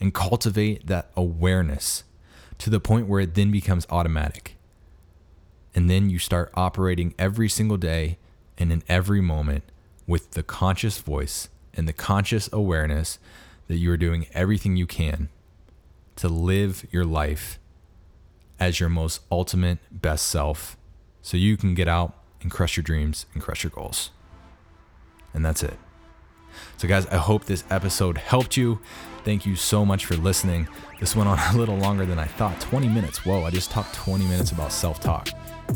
And 0.00 0.14
cultivate 0.14 0.86
that 0.86 1.10
awareness 1.16 2.04
to 2.58 2.70
the 2.70 2.80
point 2.80 3.08
where 3.08 3.20
it 3.20 3.34
then 3.34 3.50
becomes 3.50 3.86
automatic. 3.90 4.56
And 5.74 5.88
then 5.88 6.10
you 6.10 6.18
start 6.18 6.50
operating 6.54 7.14
every 7.18 7.48
single 7.48 7.76
day 7.76 8.18
and 8.56 8.72
in 8.72 8.82
every 8.88 9.20
moment 9.20 9.64
with 10.06 10.32
the 10.32 10.42
conscious 10.42 10.98
voice 10.98 11.48
and 11.74 11.86
the 11.86 11.92
conscious 11.92 12.48
awareness 12.52 13.18
that 13.68 13.76
you 13.76 13.92
are 13.92 13.96
doing 13.96 14.26
everything 14.32 14.76
you 14.76 14.86
can 14.86 15.28
to 16.16 16.28
live 16.28 16.84
your 16.90 17.04
life 17.04 17.58
as 18.58 18.80
your 18.80 18.88
most 18.88 19.20
ultimate 19.30 19.78
best 19.90 20.26
self 20.26 20.76
so 21.22 21.36
you 21.36 21.56
can 21.56 21.74
get 21.74 21.86
out 21.86 22.14
and 22.40 22.50
crush 22.50 22.76
your 22.76 22.82
dreams 22.82 23.26
and 23.34 23.42
crush 23.42 23.62
your 23.62 23.70
goals. 23.70 24.10
And 25.32 25.44
that's 25.44 25.62
it. 25.62 25.78
So, 26.76 26.88
guys, 26.88 27.06
I 27.06 27.16
hope 27.16 27.44
this 27.44 27.64
episode 27.70 28.18
helped 28.18 28.56
you. 28.56 28.78
Thank 29.24 29.44
you 29.44 29.56
so 29.56 29.84
much 29.84 30.06
for 30.06 30.14
listening. 30.16 30.68
This 31.00 31.14
went 31.14 31.28
on 31.28 31.38
a 31.54 31.58
little 31.58 31.76
longer 31.76 32.06
than 32.06 32.18
I 32.18 32.26
thought 32.26 32.60
20 32.60 32.88
minutes. 32.88 33.24
Whoa, 33.24 33.44
I 33.44 33.50
just 33.50 33.70
talked 33.70 33.94
20 33.94 34.24
minutes 34.26 34.52
about 34.52 34.72
self 34.72 35.00
talk. 35.00 35.28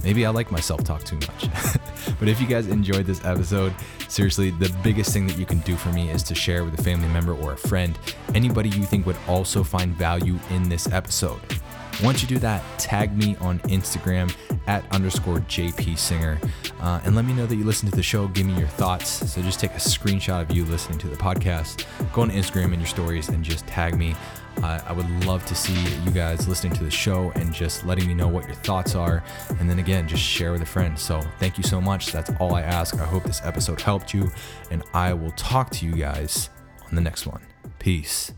Maybe 0.02 0.24
I 0.24 0.30
like 0.30 0.50
my 0.50 0.60
self 0.60 0.82
talk 0.84 1.04
too 1.04 1.16
much. 1.16 1.48
but 2.18 2.28
if 2.28 2.40
you 2.40 2.46
guys 2.46 2.66
enjoyed 2.68 3.06
this 3.06 3.24
episode, 3.24 3.74
seriously, 4.08 4.50
the 4.50 4.74
biggest 4.82 5.12
thing 5.12 5.26
that 5.26 5.38
you 5.38 5.46
can 5.46 5.58
do 5.60 5.76
for 5.76 5.90
me 5.90 6.10
is 6.10 6.22
to 6.24 6.34
share 6.34 6.64
with 6.64 6.78
a 6.78 6.82
family 6.82 7.08
member 7.08 7.34
or 7.34 7.52
a 7.52 7.56
friend, 7.56 7.98
anybody 8.34 8.70
you 8.70 8.84
think 8.84 9.06
would 9.06 9.18
also 9.28 9.62
find 9.62 9.94
value 9.94 10.38
in 10.50 10.68
this 10.68 10.90
episode. 10.90 11.40
Once 12.02 12.22
you 12.22 12.28
do 12.28 12.38
that, 12.38 12.62
tag 12.78 13.16
me 13.16 13.36
on 13.40 13.58
Instagram 13.60 14.34
at 14.66 14.84
underscore 14.92 15.38
JP 15.40 15.98
Singer 15.98 16.38
uh, 16.80 17.00
and 17.04 17.14
let 17.14 17.24
me 17.24 17.32
know 17.32 17.46
that 17.46 17.56
you 17.56 17.64
listen 17.64 17.88
to 17.90 17.96
the 17.96 18.02
show. 18.02 18.26
Give 18.28 18.46
me 18.46 18.58
your 18.58 18.68
thoughts. 18.68 19.08
So 19.32 19.40
just 19.42 19.60
take 19.60 19.70
a 19.72 19.74
screenshot 19.74 20.42
of 20.42 20.50
you 20.50 20.64
listening 20.64 20.98
to 20.98 21.08
the 21.08 21.16
podcast, 21.16 21.86
go 22.12 22.22
on 22.22 22.30
Instagram 22.30 22.72
in 22.72 22.80
your 22.80 22.88
stories, 22.88 23.28
and 23.28 23.44
just 23.44 23.66
tag 23.66 23.96
me. 23.96 24.14
Uh, 24.62 24.80
I 24.84 24.92
would 24.92 25.08
love 25.24 25.44
to 25.46 25.54
see 25.54 25.74
you 26.04 26.10
guys 26.10 26.46
listening 26.46 26.72
to 26.74 26.84
the 26.84 26.90
show 26.90 27.32
and 27.36 27.54
just 27.54 27.86
letting 27.86 28.06
me 28.06 28.14
know 28.14 28.28
what 28.28 28.46
your 28.46 28.54
thoughts 28.56 28.94
are. 28.94 29.22
And 29.58 29.70
then 29.70 29.78
again, 29.78 30.06
just 30.06 30.22
share 30.22 30.52
with 30.52 30.62
a 30.62 30.66
friend. 30.66 30.98
So 30.98 31.20
thank 31.38 31.56
you 31.56 31.64
so 31.64 31.80
much. 31.80 32.12
That's 32.12 32.30
all 32.38 32.54
I 32.54 32.62
ask. 32.62 32.94
I 32.96 33.04
hope 33.04 33.24
this 33.24 33.40
episode 33.44 33.80
helped 33.80 34.12
you, 34.12 34.30
and 34.70 34.82
I 34.92 35.14
will 35.14 35.32
talk 35.32 35.70
to 35.70 35.86
you 35.86 35.92
guys 35.92 36.50
on 36.86 36.94
the 36.94 37.00
next 37.00 37.26
one. 37.26 37.42
Peace. 37.78 38.32